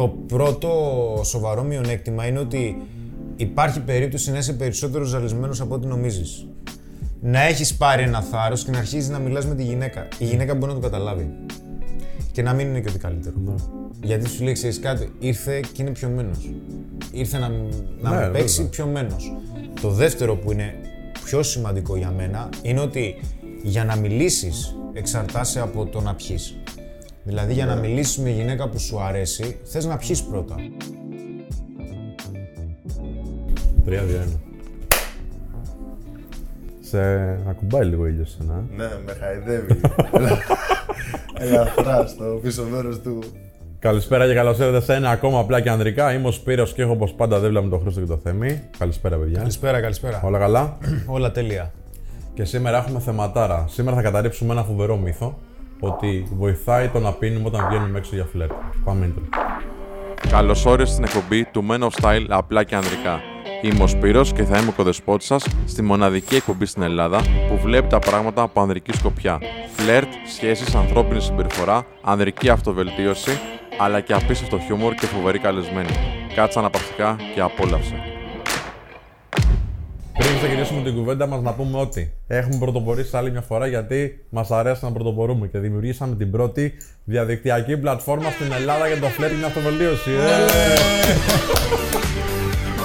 Το 0.00 0.08
πρώτο 0.08 0.70
σοβαρό 1.24 1.62
μειονέκτημα 1.62 2.26
είναι 2.26 2.38
ότι 2.38 2.76
υπάρχει 3.36 3.80
περίπτωση 3.80 4.30
να 4.30 4.38
είσαι 4.38 4.52
περισσότερο 4.52 5.04
ζαλισμένος 5.04 5.60
από 5.60 5.74
ό,τι 5.74 5.86
νομίζεις. 5.86 6.46
Να 7.20 7.42
έχεις 7.42 7.74
πάρει 7.76 8.02
ένα 8.02 8.22
θάρρος 8.22 8.64
και 8.64 8.70
να 8.70 8.78
αρχίζεις 8.78 9.08
να 9.08 9.18
μιλάς 9.18 9.46
με 9.46 9.54
τη 9.54 9.62
γυναίκα. 9.62 10.08
Η 10.18 10.24
γυναίκα 10.24 10.54
μπορεί 10.54 10.72
να 10.72 10.78
το 10.78 10.84
καταλάβει. 10.88 11.30
Και 12.32 12.42
να 12.42 12.52
μην 12.52 12.68
είναι 12.68 12.80
και 12.80 12.88
ότι 12.88 12.98
καλύτερο. 12.98 13.34
Γιατί 14.02 14.28
σου 14.28 14.44
λέει, 14.44 14.52
ξέρεις 14.52 14.80
κάτι, 14.80 15.12
ήρθε 15.18 15.60
και 15.72 15.82
είναι 15.82 15.90
πιωμένος. 15.90 16.50
Ήρθε 17.12 17.38
να, 17.38 17.48
να 18.00 18.10
Ναι, 18.10 18.16
με 18.20 18.30
παίξει 18.32 18.54
βέβαια. 18.56 18.70
πιωμένος. 18.70 19.36
Το 19.80 19.90
δεύτερο 19.90 20.36
που 20.36 20.52
είναι 20.52 20.74
πιο 21.24 21.42
σημαντικό 21.42 21.96
για 21.96 22.10
μένα 22.10 22.48
είναι 22.62 22.80
ότι 22.80 23.20
για 23.62 23.84
να 23.84 23.96
μιλήσεις 23.96 24.76
εξαρτάσαι 24.92 25.60
από 25.60 25.86
το 25.86 26.00
να 26.00 26.14
πιεις. 26.14 26.56
Δηλαδή, 27.24 27.52
για 27.52 27.66
να 27.66 27.74
μιλήσει 27.74 28.20
με 28.20 28.30
γυναίκα 28.30 28.68
που 28.68 28.78
σου 28.78 29.00
αρέσει, 29.00 29.58
θες 29.64 29.84
να 29.84 29.96
πιεις 29.96 30.22
πρώτα. 30.22 30.54
3-2-1. 33.86 33.92
Σε 36.80 37.00
ακουμπάει 37.48 37.84
λίγο 37.84 38.06
ήλιο 38.06 38.24
σένα. 38.24 38.54
ε; 38.72 38.76
Ναι, 38.76 38.88
με 39.04 39.12
χαϊδεύει. 39.20 39.80
Ελαφρά 41.44 42.06
στο 42.06 42.38
πίσω 42.42 42.64
μέρος 42.70 43.00
του. 43.00 43.18
Καλησπέρα 43.78 44.26
και 44.26 44.34
καλώς 44.34 44.58
ήρθατε 44.58 44.80
σε 44.80 44.94
ένα 44.94 45.10
ακόμα 45.10 45.38
απλά 45.38 45.60
και 45.60 45.70
ανδρικά. 45.70 46.12
Είμαι 46.14 46.28
ο 46.28 46.30
Σπύρος 46.30 46.72
και 46.72 46.82
έχω 46.82 46.92
όπως 46.92 47.12
πάντα 47.12 47.40
δίπλα 47.40 47.62
με 47.62 47.68
τον 47.68 47.80
Χρήστο 47.80 48.00
και 48.00 48.06
το 48.06 48.16
Θέμη. 48.16 48.60
Καλησπέρα, 48.78 49.16
παιδιά. 49.16 49.38
Καλησπέρα, 49.38 49.80
καλησπέρα. 49.80 50.20
Όλα 50.24 50.38
καλά; 50.38 50.78
Όλα 51.06 51.30
τέλεια. 51.32 51.72
και 52.34 52.44
σήμερα 52.44 52.76
έχουμε 52.78 53.00
θεματάρα. 53.00 53.64
Σήμερα 53.68 53.96
θα 53.96 54.02
καταρρύψουμε 54.02 54.52
ένα 54.52 54.62
φοβερό 54.64 54.96
μύθο 54.96 55.38
ότι 55.80 56.26
βοηθάει 56.36 56.88
το 56.88 56.98
να 56.98 57.12
πίνουμε 57.12 57.46
όταν 57.46 57.66
βγαίνουμε 57.68 57.98
έξω 57.98 58.14
για 58.14 58.24
φλερτ. 58.24 58.52
Πάμε 58.84 59.12
intro. 59.14 59.22
Καλώς 60.30 60.66
όρισες 60.66 60.92
στην 60.94 61.04
εκπομπή 61.04 61.44
του 61.44 61.66
Men 61.70 61.78
of 61.78 61.88
Style 62.02 62.26
απλά 62.28 62.64
και 62.64 62.74
ανδρικά. 62.74 63.20
Είμαι 63.62 63.82
ο 63.82 63.86
Σπύρος 63.86 64.32
και 64.32 64.44
θα 64.44 64.58
είμαι 64.58 64.68
ο 64.68 64.72
κοδεσπότης 64.72 65.26
σας 65.26 65.46
στη 65.66 65.82
μοναδική 65.82 66.34
εκπομπή 66.34 66.66
στην 66.66 66.82
Ελλάδα 66.82 67.20
που 67.48 67.58
βλέπει 67.62 67.88
τα 67.88 67.98
πράγματα 67.98 68.42
από 68.42 68.60
ανδρική 68.60 68.92
σκοπιά. 68.92 69.38
Φλερτ, 69.76 70.08
σχέσεις, 70.26 70.74
ανθρώπινη 70.74 71.20
συμπεριφορά, 71.20 71.86
ανδρική 72.02 72.48
αυτοβελτίωση, 72.48 73.38
αλλά 73.78 74.00
και 74.00 74.12
απίστευτο 74.12 74.58
χιούμορ 74.58 74.94
και 74.94 75.06
φοβερή 75.06 75.38
καλεσμένη. 75.38 75.90
Κάτσε 76.34 76.58
αναπαυτικά 76.58 77.16
και 77.34 77.40
απόλαυσε. 77.40 78.09
Πριν 80.20 80.36
ξεκινήσουμε 80.36 80.82
την 80.82 80.94
κουβέντα 80.94 81.26
μας, 81.26 81.42
να 81.42 81.54
πούμε 81.54 81.78
ότι 81.78 82.12
έχουμε 82.26 82.58
πρωτοπορήσει 82.58 83.16
άλλη 83.16 83.30
μια 83.30 83.40
φορά 83.40 83.66
γιατί 83.66 84.24
μας 84.30 84.50
αρέσει 84.50 84.84
να 84.84 84.92
πρωτοπορούμε 84.92 85.46
και 85.46 85.58
δημιουργήσαμε 85.58 86.16
την 86.16 86.30
πρώτη 86.30 86.72
διαδικτυακή 87.04 87.76
πλατφόρμα 87.76 88.30
στην 88.30 88.52
Ελλάδα 88.52 88.86
για 88.86 89.00
το 89.00 89.06
φλερτ 89.06 89.32
και 89.32 89.38
την 89.38 89.46
αυτοβελτίωση. 89.46 90.10
Ε! 90.10 90.16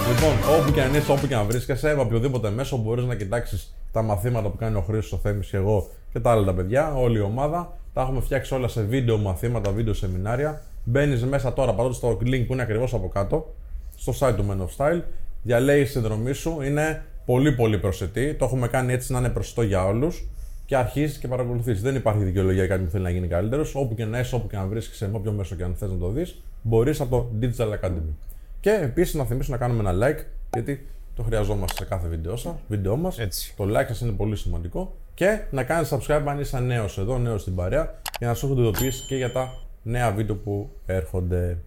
λοιπόν, 0.10 0.60
όπου 0.60 0.72
και 0.72 0.82
αν 0.82 0.94
είσαι, 0.94 1.12
όπου 1.12 1.28
και 1.28 1.36
αν 1.36 1.46
βρίσκεσαι, 1.46 1.96
με 1.96 2.02
οποιοδήποτε 2.02 2.50
μέσο 2.50 2.78
μπορείς 2.78 3.06
να 3.06 3.16
κοιτάξεις 3.16 3.76
τα 3.92 4.02
μαθήματα 4.02 4.50
που 4.50 4.58
κάνει 4.58 4.76
ο 4.76 4.82
Χρήστος, 4.82 5.12
ο 5.12 5.18
Θέμη 5.24 5.46
και 5.46 5.58
εγώ 5.58 5.90
και 6.14 6.20
τα 6.20 6.32
άλλα 6.32 6.44
τα 6.44 6.54
παιδιά, 6.54 6.94
όλη 6.94 7.18
η 7.18 7.22
ομάδα. 7.22 7.78
Τα 7.94 8.02
έχουμε 8.02 8.22
φτιάξει 8.22 8.54
όλα 8.54 8.68
σε 8.68 8.82
βίντεο 8.82 9.18
μαθήματα, 9.18 9.72
βίντεο 9.72 9.94
σεμινάρια. 9.94 10.62
Μπαίνεις 10.84 11.24
μέσα 11.24 11.54
τώρα, 11.54 11.74
πατώντας 11.74 11.98
στο 11.98 12.18
link 12.22 12.44
που 12.48 12.54
είναι 12.54 12.62
ακριβώς 12.62 12.94
από 12.94 13.08
κάτω, 13.08 13.54
στο 13.96 14.14
site 14.20 14.34
του 14.36 14.46
Men 14.50 14.62
of 14.62 14.86
Style. 14.86 15.02
Διαλέγεις 15.44 15.86
τη 15.86 15.92
συνδρομή 15.92 16.34
σου, 16.34 16.62
είναι 16.62 17.04
πολύ 17.26 17.52
πολύ 17.52 17.80
προσιτή. 17.80 18.34
Το 18.34 18.46
έχουμε 18.46 18.68
κάνει 18.68 18.94
έτσι 18.94 19.12
να 19.12 19.20
είναι 19.20 19.30
προσιτό 19.30 19.62
για 19.62 19.86
όλους. 19.86 20.28
Και 20.66 20.76
αρχίζεις 20.76 21.18
και 21.18 21.28
παρακολουθείς. 21.28 21.82
Δεν 21.82 21.96
υπάρχει 21.96 22.24
δικαιολογία 22.24 22.66
για 22.66 22.76
κάτι 22.76 22.84
που 22.84 22.92
θέλει 22.92 23.04
να 23.04 23.10
γίνει 23.10 23.28
καλύτερος. 23.28 23.76
Όπου 23.76 23.96
και 23.96 24.06
να 24.06 24.20
είσαι, 24.20 24.36
όπου 24.36 24.48
και 24.48 24.56
να 24.56 24.66
βρίσκεσαι, 24.66 25.08
με 25.08 25.18
όποιο 25.18 25.32
μέσο 25.32 25.56
και 25.56 25.64
αν 25.64 25.76
θες 25.76 25.90
να 25.90 25.98
το 25.98 26.10
δεις, 26.10 26.42
μπορείς 26.62 27.02
από 27.02 27.18
το 27.18 27.48
Digital 27.48 27.68
Academy. 27.68 28.14
Και 28.60 28.72
επίσης 28.82 29.14
να 29.14 29.26
θυμίσω 29.26 29.52
να 29.52 29.58
κάνουμε 29.58 29.90
ένα 29.90 30.08
like, 30.08 30.24
γιατί 30.54 30.88
το 31.16 31.24
χρειαζόμαστε 31.24 31.84
σε 31.84 31.90
κάθε 31.90 32.08
βίντεο, 32.08 32.36
σα, 32.36 32.56
βίντεο 32.68 32.96
μας. 32.96 33.20
Έτσι. 33.20 33.54
Το 33.58 33.64
like 33.64 33.88
σας 33.88 34.02
είναι 34.02 34.12
πολύ 34.12 34.36
σημαντικό. 34.36 34.96
Και 35.14 35.40
να 35.52 35.64
κάνεις 35.64 35.94
subscribe 35.94 36.24
αν 36.26 36.40
είσαι 36.40 36.60
νέος 36.60 36.98
εδώ, 36.98 37.18
νέος 37.18 37.42
στην 37.42 37.56
παρέα, 37.56 38.02
για 38.20 38.28
να 38.28 38.34
σου 38.34 38.46
έχουν 38.46 38.58
ειδοποιήσει 38.58 39.06
και 39.08 39.16
για 39.16 39.32
τα 39.32 39.54
νέα 39.84 40.12
βίντεο 40.12 40.36
που 40.36 40.70
έρχονται. 40.86 41.58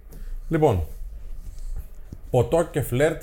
Λοιπόν, 0.49 0.82
ποτό 2.31 2.69
και 2.71 2.82
φλερτ, 2.82 3.22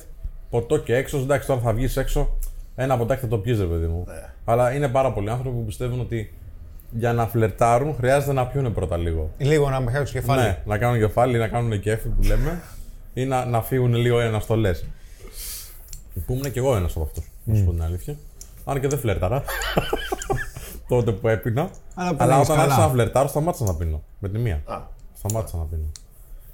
ποτό 0.60 0.78
και 0.78 0.96
έξω. 0.96 1.18
Εντάξει, 1.18 1.48
τώρα 1.48 1.60
θα 1.62 1.74
βγεις 1.74 1.98
έξω, 1.98 2.38
ένα 2.76 2.98
ποτάκι 2.98 3.22
θα 3.22 3.28
το 3.28 3.38
πιεις, 3.38 3.60
ρε 3.60 3.66
παιδί 3.66 3.86
μου. 3.86 4.06
Αλλά 4.46 4.74
είναι 4.74 4.88
πάρα 4.88 5.14
πολλοί 5.14 5.30
άνθρωποι 5.30 5.58
που 5.58 5.66
πιστεύουν 5.66 6.00
ότι 6.00 6.34
για 6.92 7.14
να 7.14 7.28
φλερτάρουν 7.28 7.96
χρειάζεται 7.96 8.34
να 8.34 8.48
πιούνε 8.48 8.70
πρώτα 8.70 8.98
λίγο. 8.98 9.32
Λίγο 9.38 9.70
να 9.70 9.80
με 9.80 9.92
χάσει 9.92 10.14
το 10.14 10.20
κεφάλι. 10.20 10.42
Ναι, 10.42 10.62
να 10.66 10.78
κάνουν 10.78 11.00
κεφάλι, 11.00 11.38
να 11.38 11.48
κάνουν 11.48 11.80
κέφι 11.80 12.08
που 12.08 12.24
λέμε, 12.24 12.62
ή 13.14 13.26
να, 13.26 13.46
να 13.46 13.62
φύγουν 13.62 13.94
λίγο 13.94 14.22
οι 14.22 14.24
αναστολέ. 14.24 14.72
Που 16.26 16.34
ήμουν 16.34 16.52
και 16.52 16.60
εγώ 16.60 16.76
ένας 16.76 16.96
από 16.96 17.04
αυτούς, 17.06 17.32
να 17.44 17.56
σου 17.56 17.64
πω 17.64 17.72
την 17.72 17.84
αλήθεια. 17.84 18.16
Αν 18.66 18.80
και 18.80 18.88
δεν 18.88 19.00
φλερτάρα. 19.00 19.44
Τότε 20.88 21.12
που 21.12 21.28
έπινα. 21.28 21.70
Αλλά 21.96 22.10
που 22.10 22.18
Αλλά 22.20 22.34
πήγες 22.34 22.50
όταν 22.50 22.56
καλά. 22.58 22.68
άρχισα 22.68 22.88
να 22.88 22.94
φλερτάρω, 22.94 23.28
σταμάτησα 23.28 23.64
να 23.64 23.76
πίνω. 23.76 24.04
Με 24.20 24.30
τη 24.30 24.38
μία. 24.38 24.62
Α, 24.66 24.82
Σταμάτησα 25.18 25.58
να 25.58 25.64
πίνω. 25.64 25.92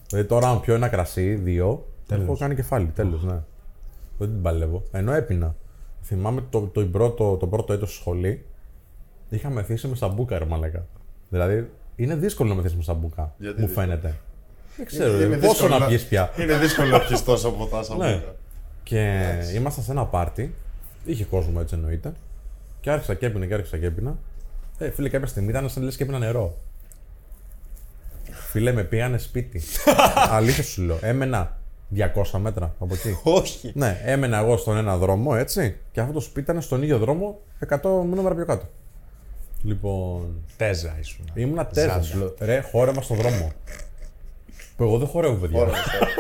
Δηλαδή 0.10 0.28
τώρα, 0.28 0.50
αν 0.50 0.62
πιω 0.62 0.74
ένα 0.74 0.88
κρασί, 0.88 1.34
δύο, 1.34 1.86
έχω 2.10 2.38
κάνει 2.38 2.56
κεφάλι. 2.56 2.86
Τέλος, 2.86 3.24
ναι. 3.24 3.40
Δεν 4.26 4.34
την 4.34 4.42
παλεύω. 4.42 4.84
Ενώ 4.92 5.14
έπινα. 5.14 5.56
Θυμάμαι 6.04 6.44
το, 6.50 6.62
το, 6.62 6.86
πρώτο, 6.86 7.38
το 7.38 7.48
πρώτο 7.48 7.74
έτος 7.74 7.90
στη 7.90 8.00
σχολή, 8.00 8.46
είχα 9.30 9.50
μεθύσει 9.50 9.88
με 9.88 9.96
σαμπούκα, 9.96 10.38
ρε 10.38 10.46
μαλάκα. 10.46 10.86
Δηλαδή, 11.30 11.70
είναι 11.96 12.16
δύσκολο 12.16 12.50
να 12.50 12.56
μεθύσει 12.56 12.76
με 12.76 12.84
σαμπούκα. 12.84 13.34
Γιατί 13.38 13.62
μου 13.62 13.66
δύσκολο; 13.68 13.88
φαίνεται. 13.88 14.16
Δεν 14.78 14.86
ξέρω, 14.86 15.14
είναι 15.14 15.26
ρε, 15.26 15.36
πόσο 15.36 15.50
δύσκολο 15.50 15.78
να 15.78 15.86
πιεις 15.86 16.06
πια. 16.06 16.32
Είναι 16.40 16.58
δύσκολο 16.58 16.90
να 16.90 17.00
πιεις 17.00 17.24
τόσο 17.24 17.52
ποτά 17.52 17.84
σαν 17.84 17.98
Ναι. 17.98 18.14
μπουκα. 18.16 18.36
Και 18.84 19.30
ήμασταν 19.56 19.84
σε 19.84 19.92
ένα 19.92 20.06
πάρτι, 20.06 20.54
είχε 21.06 21.24
κόσμο 21.26 21.58
έτσι 21.62 21.76
εννοείται, 21.76 22.14
και 22.80 22.92
άρχισα 22.92 23.14
και 23.14 23.26
έπινα 23.26 23.46
και 23.46 23.54
άρχισα 23.54 23.78
και 23.78 23.86
έπινα. 23.86 24.18
Ε, 24.78 24.90
φίλε, 24.92 25.10
κάποια 25.10 25.28
στιγμή 25.28 25.50
ήταν 25.50 25.70
σαν 25.70 25.84
λες 25.84 25.96
και 25.96 26.04
έπινα 26.04 26.18
νερό. 26.20 26.58
Φίλε, 28.32 28.72
με 28.72 28.84
πήγανε 28.84 29.18
σπίτι. 29.18 29.62
Αλήθεια 30.38 30.64
σου 30.64 30.82
λέω. 30.82 30.98
Έμενα 31.02 31.60
200 31.96 32.40
μέτρα 32.40 32.76
από 32.80 32.94
εκεί. 32.94 33.18
Όχι. 33.40 33.72
ναι, 33.76 34.02
έμενα 34.06 34.38
εγώ 34.38 34.58
στον 34.58 34.78
ένα 34.78 34.98
δρόμο, 34.98 35.32
έτσι, 35.38 35.78
και 35.92 36.00
αυτό 36.00 36.14
το 36.14 36.20
σπίτι 36.20 36.52
ήταν 36.52 36.62
στον 36.62 36.84
ίδιο 36.84 36.98
δρόμο 36.98 37.40
100 37.70 37.80
νούμερα 37.84 38.36
πιο 38.36 38.46
κάτω. 38.46 38.66
Λοιπόν, 39.64 40.44
Τέζα 40.58 40.96
ήσουν. 41.00 41.26
ήμουνα 41.34 41.66
τέσσερα. 41.66 41.92
Ζάντα. 41.92 42.06
σου 42.06 42.18
λέω. 42.18 42.34
Ρε, 42.40 42.60
χόρευα 42.60 43.02
στον 43.02 43.18
δρόμο. 43.18 43.52
Που 44.78 44.84
εγώ 44.84 44.98
δεν 44.98 45.08
χορεύω, 45.08 45.36
παιδιά. 45.36 45.60
Ωραία. 45.60 45.74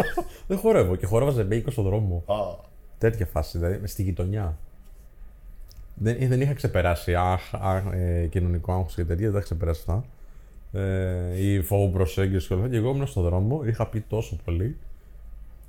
δεν 0.47 0.57
χορεύω 0.57 0.95
και 0.95 1.05
χόρευα 1.05 1.31
ζεμπέικο 1.31 1.71
στον 1.71 1.83
δρόμο. 1.83 2.23
Α, 2.25 2.35
Τέτοια 2.97 3.25
φάση, 3.25 3.57
δηλαδή 3.57 3.87
στη 3.87 4.03
γειτονιά. 4.03 4.57
Δεν, 5.95 6.17
ε, 6.19 6.27
δεν 6.27 6.41
είχα 6.41 6.53
ξεπεράσει 6.53 7.15
αχ, 7.15 7.41
αχ, 7.53 7.83
ε, 7.91 8.27
κοινωνικό 8.27 8.73
άγχος 8.73 8.95
και 8.95 9.05
τέτοια, 9.05 9.25
δεν 9.25 9.33
τα 9.33 9.39
ξεπεράσει 9.39 9.79
αυτά. 9.87 10.05
Ε, 10.79 11.43
ή 11.43 11.61
φόβο 11.61 11.87
προσέγγιση 11.87 12.47
και 12.47 12.53
όλα 12.53 12.61
αυτά. 12.63 12.73
Και 12.75 12.81
εγώ 12.81 12.89
ήμουν 12.89 13.07
στον 13.07 13.23
δρόμο, 13.23 13.61
είχα 13.65 13.87
πει 13.87 13.99
τόσο 13.99 14.37
πολύ. 14.45 14.77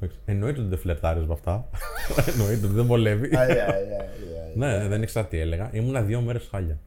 Εντάξει, 0.03 0.21
Εννοείται 0.25 0.61
ότι 0.61 0.69
δεν 0.69 0.79
φλερτάρεις 0.79 1.27
με 1.27 1.33
αυτά. 1.33 1.69
Εννοείται 2.33 2.67
ότι 2.67 2.75
δεν 2.75 2.87
βολεύει. 2.87 3.29
αι, 3.29 3.37
αι, 3.39 3.53
αι, 3.53 3.55
αι. 3.55 4.53
ναι, 4.55 4.89
δεν 4.89 5.03
ήξερα 5.03 5.27
τι 5.27 5.39
έλεγα. 5.39 5.71
Ήμουνα 5.73 6.03
δύο 6.03 6.21
μέρες 6.21 6.49
χάλια. 6.51 6.79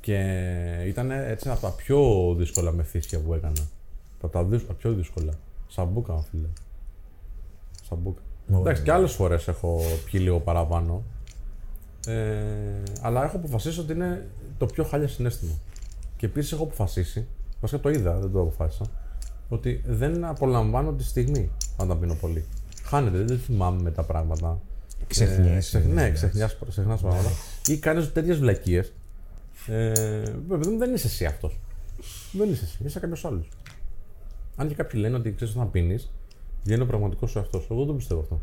Και 0.00 0.18
ήταν 0.86 1.10
έτσι 1.10 1.48
από 1.50 1.60
τα 1.60 1.70
πιο 1.70 2.00
δύσκολα 2.38 2.72
μεθύσια 2.72 3.20
που 3.20 3.34
έκανα. 3.34 3.62
Από 4.20 4.32
τα, 4.32 4.44
δυσ- 4.44 4.66
τα 4.66 4.72
πιο 4.72 4.92
δύσκολα. 4.92 5.32
Σαμπούκα, 5.68 6.24
φίλε. 6.30 6.46
Σαμπούκα. 7.88 8.20
Εντάξει, 8.52 8.82
και 8.82 8.92
άλλες 8.92 9.12
φορές 9.12 9.48
έχω 9.48 9.80
πιει 10.04 10.20
λίγο 10.24 10.40
παραπάνω. 10.40 11.02
Ε, 12.06 12.82
αλλά 13.02 13.24
έχω 13.24 13.36
αποφασίσει 13.36 13.80
ότι 13.80 13.92
είναι 13.92 14.26
το 14.58 14.66
πιο 14.66 14.84
χάλια 14.84 15.08
συνέστημα. 15.08 15.52
Και 16.16 16.26
επίσης 16.26 16.52
έχω 16.52 16.62
αποφασίσει, 16.62 17.26
βασικά 17.60 17.80
το 17.80 17.88
είδα, 17.88 18.14
δεν 18.18 18.32
το 18.32 18.40
αποφάσισα, 18.40 18.84
ότι 19.48 19.82
δεν 19.86 20.24
απολαμβάνω 20.24 20.92
τη 20.92 21.04
στιγμή 21.04 21.50
όταν 21.82 22.00
πίνω 22.00 22.14
πολύ. 22.14 22.44
Χάνεται, 22.84 23.18
δεν 23.22 23.38
θυμάμαι 23.38 23.82
με 23.82 23.90
τα 23.90 24.02
πράγματα. 24.02 24.60
Ξεχνιέσαι, 25.06 25.54
Ε, 25.56 25.58
ξε- 25.58 25.82
δεν 25.82 25.92
ναι, 25.92 26.10
ξεχνιάς, 26.10 26.56
ξεχνάς 26.68 27.00
πράγματα. 27.00 27.28
Ή 27.66 27.76
κάνεις 27.78 28.12
τέτοιες 28.12 28.38
βλακίες. 28.38 28.92
Ε, 29.66 30.22
βέβαια, 30.48 30.76
δεν 30.78 30.94
είσαι 30.94 31.06
εσύ 31.06 31.24
αυτός. 31.24 31.58
Δεν 32.32 32.50
είσαι 32.50 32.64
εσύ, 32.64 32.78
είσαι 32.84 33.00
κάποιος 33.00 33.24
άλλος. 33.24 33.48
Αν 34.56 34.68
και 34.68 34.74
κάποιοι 34.74 35.00
λένε 35.02 35.16
ότι 35.16 35.34
ξέρεις 35.34 35.54
όταν 35.54 35.70
πίνεις, 35.70 36.10
βγαίνει 36.64 36.82
ο 36.82 36.86
πραγματικός 36.86 37.30
σου 37.30 37.38
εαυτό. 37.38 37.58
Εγώ 37.70 37.78
δεν 37.78 37.86
το 37.86 37.92
πιστεύω 37.94 38.20
αυτό. 38.20 38.40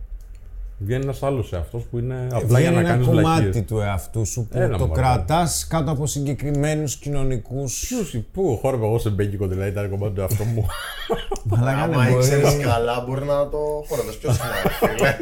Βγαίνει 0.79 1.03
ένας 1.03 1.24
άλλος 1.24 1.53
εαυτός 1.53 1.83
που 1.83 1.97
είναι 1.97 2.27
απλά 2.31 2.59
για 2.59 2.69
Βγαίνει 2.69 2.74
να 2.74 2.79
ένα 2.79 2.89
κάνεις 2.89 3.07
κομμάτι 3.07 3.41
βλακίε. 3.41 3.62
του 3.62 3.79
εαυτού 3.79 4.25
σου 4.25 4.47
που 4.51 4.57
Έλα, 4.57 4.77
το 4.77 4.88
μωρέ. 4.88 5.01
κρατάς 5.01 5.68
κάτω 5.68 5.91
από 5.91 6.06
συγκεκριμένους 6.07 6.95
κοινωνικούς. 6.95 7.85
Ποιος, 7.88 8.24
πού 8.33 8.57
χόρευα 8.62 8.85
εγώ 8.85 9.00
σε 9.00 9.09
μπέκικο, 9.09 9.47
δηλαδή 9.47 9.69
ήταν 9.69 9.89
κομμάτι 9.89 10.13
του 10.13 10.21
εαυτού 10.21 10.44
μου. 10.44 10.65
Μαλάκα 11.50 11.77
Άμα 11.81 12.03
ναι, 12.06 12.12
ήξερες 12.12 12.51
μπορεί, 12.51 12.63
καλά, 12.63 13.03
μπορεί 13.07 13.25
να 13.25 13.50
το 13.50 13.57
χόρευε. 13.88 14.12
Ποιος 14.12 14.38
είναι, 14.38 14.89
φίλε; 14.97 15.15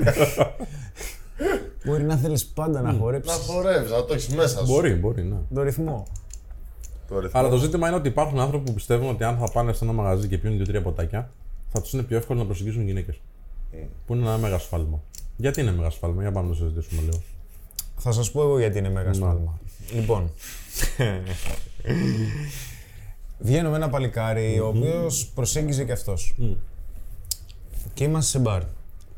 μπορεί 1.86 2.04
να 2.04 2.16
θέλεις 2.16 2.46
πάντα 2.46 2.82
να 2.82 2.92
Να 2.92 2.98
χορέψεις 3.00 3.34
χορεύεις, 3.48 3.92
να 3.92 4.06
το 4.06 4.14
έχεις 4.14 4.28
μέσα 4.36 4.58
σου. 4.60 4.66
μπορεί, 4.66 4.94
μπορεί, 4.94 5.24
ναι. 5.24 5.36
τον 5.54 5.64
ρυθμό. 5.64 6.04
Το 7.08 7.20
ρυθμό. 7.20 7.40
Αλλά 7.40 7.50
το 7.50 7.58
ζήτημα 7.58 7.88
είναι 7.88 7.96
ότι 7.98 8.08
υπάρχουν 8.08 8.40
άνθρωποι 8.40 8.66
που 8.66 8.74
πιστεύουν 8.74 9.10
ότι 9.10 9.24
αν 9.24 9.38
θα 9.38 9.52
πάνε 9.52 9.74
σε 9.74 9.84
ένα 9.84 9.94
μαγαζί 9.94 10.28
και 10.28 10.38
πίνουν 10.38 10.56
δύο-τρία 10.58 10.82
ποτάκια, 10.82 11.30
θα 11.72 11.82
τους 11.82 11.94
είναι 11.94 12.02
πιο 12.04 12.18
εύκολο 12.18 12.40
να 12.40 12.46
προσεγγίσουν 12.46 12.86
γυναίκες. 12.86 13.16
Ε. 13.72 13.78
Που 14.08 14.14
είναι 14.16 14.26
ένα 14.28 14.38
μέγα 14.38 14.58
σφάλμα. 14.60 15.00
Γιατί 15.38 15.62
είναι 15.62 15.72
μέγα 15.72 15.90
σφάλμα, 15.90 16.22
για 16.22 16.32
πάμε 16.32 16.48
να 16.48 16.54
το 16.54 16.60
συζητήσουμε 16.60 17.02
λίγο. 17.02 17.22
Θα 17.98 18.12
σας 18.12 18.32
πω 18.32 18.42
εγώ 18.42 18.60
γιατί 18.60 18.78
είναι 18.78 18.90
μέγα 18.90 19.14
σφάλμα. 19.14 19.60
Λοιπόν, 19.94 20.32
βγαίνω 23.40 23.70
με 23.70 23.76
ένα 23.76 23.90
παλικάρι, 23.90 24.60
ο 24.60 24.68
οποίος 24.68 25.32
προσέγγιζε 25.36 25.84
και 25.84 25.92
αυτός. 25.92 26.36
Και 27.94 28.04
είμαστε 28.04 28.30
σε 28.30 28.40
μπαρ. 28.40 28.62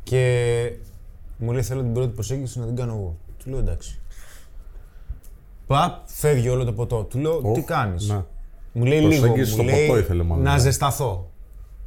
Και 0.03 0.71
μου 1.37 1.51
λέει 1.51 1.61
θέλω 1.63 1.81
την 1.81 1.93
πρώτη 1.93 2.13
προσέγγιση 2.13 2.59
να 2.59 2.65
την 2.65 2.75
κάνω 2.75 2.93
εγώ. 2.93 3.17
Του 3.43 3.49
λέω 3.49 3.59
εντάξει. 3.59 3.99
Παπ, 5.67 6.01
φεύγει 6.05 6.49
όλο 6.49 6.65
το 6.65 6.73
ποτό. 6.73 7.03
Του 7.03 7.17
λέω 7.17 7.41
τι 7.41 7.59
Οχ, 7.59 7.65
κάνεις; 7.65 8.07
ναι. 8.07 8.23
Μου 8.71 8.85
λέει 8.85 8.99
λίγο, 8.99 9.09
Προσέγγιση 9.09 9.49
μου 9.49 9.63
στο 9.63 9.63
λέει 9.63 9.87
ποτό 9.87 9.99
ήθελε 9.99 10.23
μάλλον, 10.23 10.43
να 10.43 10.53
ναι. 10.53 10.59
ζεσταθώ. 10.59 11.31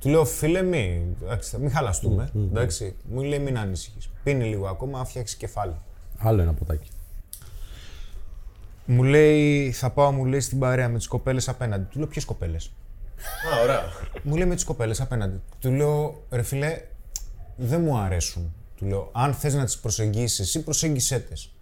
Του 0.00 0.08
λέω 0.08 0.24
φίλε 0.24 0.62
μη, 0.62 1.16
εντάξει, 1.22 1.58
μην 1.58 1.70
χαλαστούμε, 1.70 2.30
εντάξει. 2.34 2.96
Μου 3.10 3.22
λέει 3.22 3.38
μην 3.38 3.58
ανησυχείς. 3.58 4.10
Πίνει 4.22 4.44
λίγο 4.44 4.68
ακόμα, 4.68 4.98
να 4.98 5.04
φτιάξει 5.04 5.36
κεφάλι. 5.36 5.74
Άλλο 6.18 6.42
ένα 6.42 6.52
ποτάκι. 6.52 6.88
Μου 8.84 9.02
λέει, 9.02 9.72
θα 9.72 9.90
πάω, 9.90 10.12
μου 10.12 10.24
λέει 10.24 10.40
στην 10.40 10.58
παρέα 10.58 10.88
με 10.88 10.96
τις 10.98 11.06
κοπέλες 11.06 11.48
απέναντι. 11.48 11.84
Του 11.90 11.98
λέω 11.98 12.06
ποιες 12.06 12.24
κοπέλες; 12.24 12.72
Α, 13.54 13.62
ωραία. 13.62 13.82
Μου 14.22 14.36
λέει 14.36 14.46
με 14.46 14.54
τις 14.54 14.64
κοπέλες 14.64 15.00
απέναντι. 15.00 15.40
Του 15.60 15.70
λέω, 15.70 16.22
ρε 16.30 16.42
φιλέ, 16.42 16.80
δεν 17.56 17.80
μου 17.80 17.98
αρέσουν. 17.98 18.54
Του 18.76 18.86
λέω, 18.86 19.08
αν 19.12 19.34
θες 19.34 19.54
να 19.54 19.64
τις 19.64 19.78
προσεγγίσεις 19.78 20.38
εσύ, 20.38 20.62
προσέγγισέ 20.62 21.18
τες. 21.18 21.52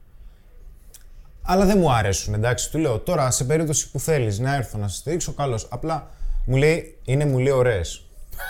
Αλλά 1.42 1.64
δεν 1.64 1.78
μου 1.78 1.92
αρέσουν, 1.92 2.34
εντάξει. 2.34 2.70
Του 2.70 2.78
λέω, 2.78 2.98
τώρα 2.98 3.30
σε 3.30 3.44
περίπτωση 3.44 3.90
που 3.90 4.00
θέλεις 4.00 4.38
να 4.38 4.54
έρθω 4.54 4.78
να 4.78 4.88
σε 4.88 4.96
στηρίξω, 4.96 5.32
καλώς. 5.32 5.66
Απλά 5.70 6.10
μου 6.44 6.56
λέει, 6.56 6.98
είναι 7.04 7.24
μου 7.24 7.38
λέει 7.38 7.52
ωραίες. 7.52 8.02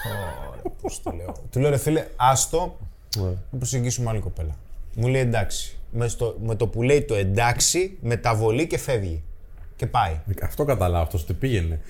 Ωραία, 0.06 0.62
πώς 0.82 1.02
το 1.02 1.10
λέω. 1.10 1.34
Του 1.50 1.60
λέω, 1.60 1.70
ρε 1.70 1.76
φίλε, 1.76 2.06
άστο, 2.16 2.78
να 3.50 3.58
προσεγγίσουμε 3.58 4.10
άλλη 4.10 4.20
κοπέλα. 4.20 4.56
Μου 4.94 5.08
λέει 5.08 5.20
εντάξει. 5.20 5.78
Με, 5.90 6.08
στο, 6.08 6.36
με 6.42 6.54
το 6.54 6.66
που 6.66 6.82
λέει 6.82 7.02
το 7.02 7.14
εντάξει, 7.14 7.98
μεταβολή 8.00 8.66
και 8.66 8.78
φεύγει. 8.78 9.22
Και 9.76 9.86
πάει. 9.86 10.20
Αυτό 10.42 10.64
καταλάβω, 10.64 11.02
αυτός 11.02 11.26
τι 11.26 11.34
πήγαινε. 11.34 11.80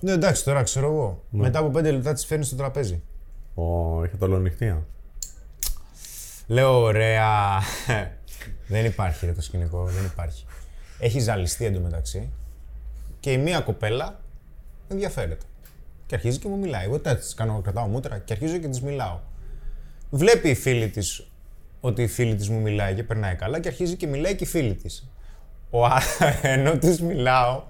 Ναι, 0.00 0.12
εντάξει, 0.12 0.44
τώρα 0.44 0.62
ξέρω 0.62 0.86
εγώ. 0.86 1.22
Μετά 1.30 1.58
από 1.58 1.68
πέντε 1.68 1.90
λεπτά 1.90 2.12
της 2.12 2.24
φέρνεις 2.24 2.46
στο 2.46 2.56
τραπέζι. 2.56 3.02
Ω, 3.54 4.04
είχε 4.04 4.16
το 4.16 4.24
ολονυχτία. 4.24 4.86
Λέω, 6.46 6.80
ωραία. 6.80 7.60
δεν 8.68 8.84
υπάρχει 8.84 9.26
ρε, 9.26 9.32
το 9.32 9.42
σκηνικό, 9.42 9.84
δεν 9.84 10.04
υπάρχει. 10.04 10.44
Έχει 10.98 11.20
ζαλιστεί 11.20 11.64
εντωμεταξύ 11.64 12.32
και 13.20 13.32
η 13.32 13.38
μία 13.38 13.60
κοπέλα 13.60 14.20
ενδιαφέρεται. 14.88 15.46
Και 16.06 16.14
αρχίζει 16.14 16.38
και 16.38 16.48
μου 16.48 16.56
μιλάει. 16.58 16.84
Εγώ 16.84 16.98
τέτοιες 16.98 17.34
κάνω, 17.34 17.60
κρατάω 17.60 17.86
μούτρα 17.86 18.18
και 18.18 18.32
αρχίζω 18.32 18.56
και 18.56 18.68
τη 18.68 18.84
μιλάω. 18.84 19.18
Βλέπει 20.10 20.48
η 20.48 20.54
φίλη 20.54 20.88
της 20.88 21.26
ότι 21.80 22.02
η 22.02 22.06
φίλη 22.06 22.34
της 22.34 22.48
μου 22.48 22.60
μιλάει 22.60 22.94
και 22.94 23.02
περνάει 23.02 23.34
καλά 23.34 23.60
και 23.60 23.68
αρχίζει 23.68 23.96
και 23.96 24.06
μιλάει 24.06 24.34
και 24.34 24.44
η 24.44 24.46
φίλη 24.46 24.74
της. 24.74 25.08
Ο, 25.70 25.84
α- 25.94 26.00
ενώ 26.42 26.78
τη 26.78 27.02
μιλάω 27.02 27.62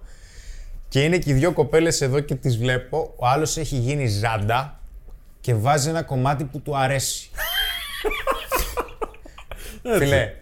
και 0.89 1.03
είναι 1.03 1.19
και 1.19 1.31
οι 1.31 1.35
δύο 1.35 1.53
κοπέλες 1.53 2.01
εδώ 2.01 2.21
και 2.21 2.35
τις 2.35 2.57
βλέπω, 2.59 3.15
ο 3.17 3.27
άλλος 3.27 3.57
έχει 3.57 3.77
γίνει 3.77 4.07
ζάντα 4.07 4.81
και 5.41 5.55
βάζει 5.55 5.89
ένα 5.89 6.03
κομμάτι 6.03 6.45
που 6.45 6.61
του 6.61 6.77
αρέσει. 6.77 7.31
Φίλε, 9.99 10.33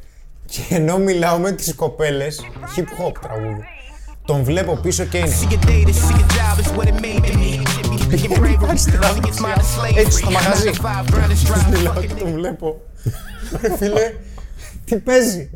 και 0.46 0.74
ενώ 0.74 0.98
μιλάω 0.98 1.38
με 1.38 1.52
τις 1.52 1.74
κοπέλες, 1.74 2.40
hip 2.76 3.06
hop 3.06 3.12
τραγούδι, 3.20 3.64
τον 4.24 4.44
βλέπω 4.44 4.76
πίσω 4.76 5.04
και 5.04 5.18
είναι. 5.18 5.28
See 8.12 8.28
your 8.28 8.44
data, 8.46 8.78
see 8.78 8.90
your 8.92 9.00
job 9.02 9.24
is 9.24 9.24
what 9.24 9.24
it 9.24 9.24
made 9.24 9.32
to 9.32 9.32
me. 9.32 9.32
Your 9.32 9.32
bravery, 9.32 9.32
see 9.32 9.32
your 9.32 9.32
smile 9.32 9.58
a 9.58 9.64
slave 9.74 9.96
Έτσι 9.96 10.18
free. 10.18 10.22
στο 10.22 10.30
μαγαζί. 10.30 10.70
Nine 10.70 10.74
to 10.74 10.82
five, 10.82 11.04
burning 11.10 11.46
strive. 11.46 11.70
Μιλάω 11.70 12.00
και 12.00 12.14
τον 12.14 12.32
βλέπω. 12.32 12.80
Ρε 13.60 13.76
Φίλε, 13.76 14.14
τι 14.84 14.96
παίζει, 14.98 15.50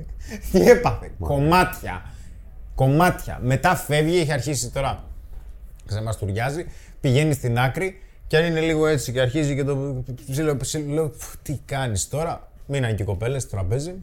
τι 0.52 0.60
έπαθε, 0.70 1.10
κομμάτια, 1.18 2.04
κομμάτια. 2.74 3.38
Μετά 3.42 3.76
φεύγει, 3.76 4.18
έχει 4.18 4.32
αρχίσει 4.32 4.70
τώρα, 4.70 5.04
ξεμαστουριάζει, 5.86 6.66
πηγαίνει 7.00 7.32
στην 7.34 7.58
άκρη 7.58 8.00
και 8.26 8.36
αν 8.36 8.44
είναι 8.44 8.60
λίγο 8.60 8.86
έτσι 8.86 9.12
και 9.12 9.20
αρχίζει 9.20 9.54
και 9.54 9.64
το 9.64 10.02
ψήλο, 10.30 10.56
ψήλο, 10.56 10.92
λέω, 10.94 11.12
«Φου, 11.16 11.36
τι 11.42 11.58
κάνεις 11.64 12.08
τώρα, 12.08 12.48
μείναν 12.66 12.96
και 12.96 13.02
οι 13.02 13.06
κοπέλες 13.06 13.42
στο 13.42 13.50
τραπέζι, 13.50 13.94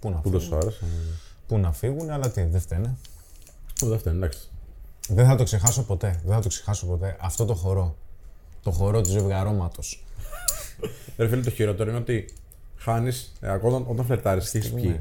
πού 0.00 0.10
να 0.10 0.16
Που 0.16 0.30
το 0.30 0.40
φύγουν, 0.40 0.58
σου 0.60 0.66
άρεσε. 0.66 0.84
πού 1.46 1.58
να 1.58 1.72
φύγουν, 1.72 2.10
αλλά 2.10 2.30
τι, 2.30 2.42
δεν 2.42 2.60
φταίνε. 2.60 2.94
Ω, 3.82 3.86
Δεν 3.88 3.98
φταίνει, 3.98 4.16
εντάξει. 4.16 4.38
Δεν 5.08 5.26
θα 5.26 5.36
το 5.36 5.44
ξεχάσω 5.44 5.84
ποτέ. 5.84 6.20
Δεν 6.24 6.34
θα 6.34 6.40
το 6.40 6.48
ξεχάσω 6.48 6.86
ποτέ. 6.86 7.16
Αυτό 7.20 7.44
το 7.44 7.54
χορό. 7.54 7.96
Το 8.62 8.70
χορό 8.70 9.00
του 9.00 9.08
ζευγαρώματος. 9.08 10.04
Ρε 11.16 11.28
φίλε, 11.28 11.42
το 11.42 11.50
χειρότερο 11.50 11.90
είναι 11.90 11.98
ότι 11.98 12.28
χάνεις, 12.76 13.32
ακόμα 13.40 13.76
όταν, 13.76 13.90
όταν 13.90 14.04
φλερτάρεις 14.04 14.50
και 14.50 14.58
έχει 14.58 14.74
πιει, 14.74 14.98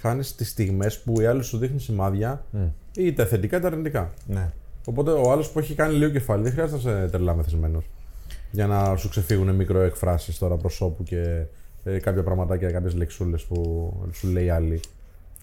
χάνεις 0.00 0.34
τις 0.34 0.48
στιγμές 0.48 0.98
που 0.98 1.20
οι 1.20 1.26
άλλοι 1.26 1.42
σου 1.42 1.58
δείχνουν 1.58 1.80
σημάδια 1.80 2.44
είτε 2.96 3.24
θετικά 3.24 3.56
είτε 3.56 3.66
αρνητικά. 3.66 4.12
Ναι. 4.26 4.52
Οπότε 4.84 5.10
ο 5.10 5.32
άλλος 5.32 5.50
που 5.50 5.58
έχει 5.58 5.74
κάνει 5.74 5.94
λίγο 5.94 6.10
κεφάλι 6.10 6.42
δεν 6.42 6.52
χρειάζεται 6.52 6.90
να 6.90 6.98
είσαι 6.98 7.08
τρελά 7.10 7.34
μεθυσμένος 7.34 7.84
για 8.50 8.66
να 8.66 8.96
σου 8.96 9.08
ξεφύγουν 9.08 9.54
μικροεκφράσεις 9.54 10.38
τώρα 10.38 10.56
προσώπου 10.56 11.02
και 11.02 11.44
ε, 11.84 11.98
κάποια 11.98 12.22
πραγματάκια, 12.22 12.70
κάποιες 12.70 12.94
λεξούλες 12.94 13.42
που 13.42 13.92
σου 14.12 14.28
λέει 14.28 14.50
άλλη. 14.50 14.80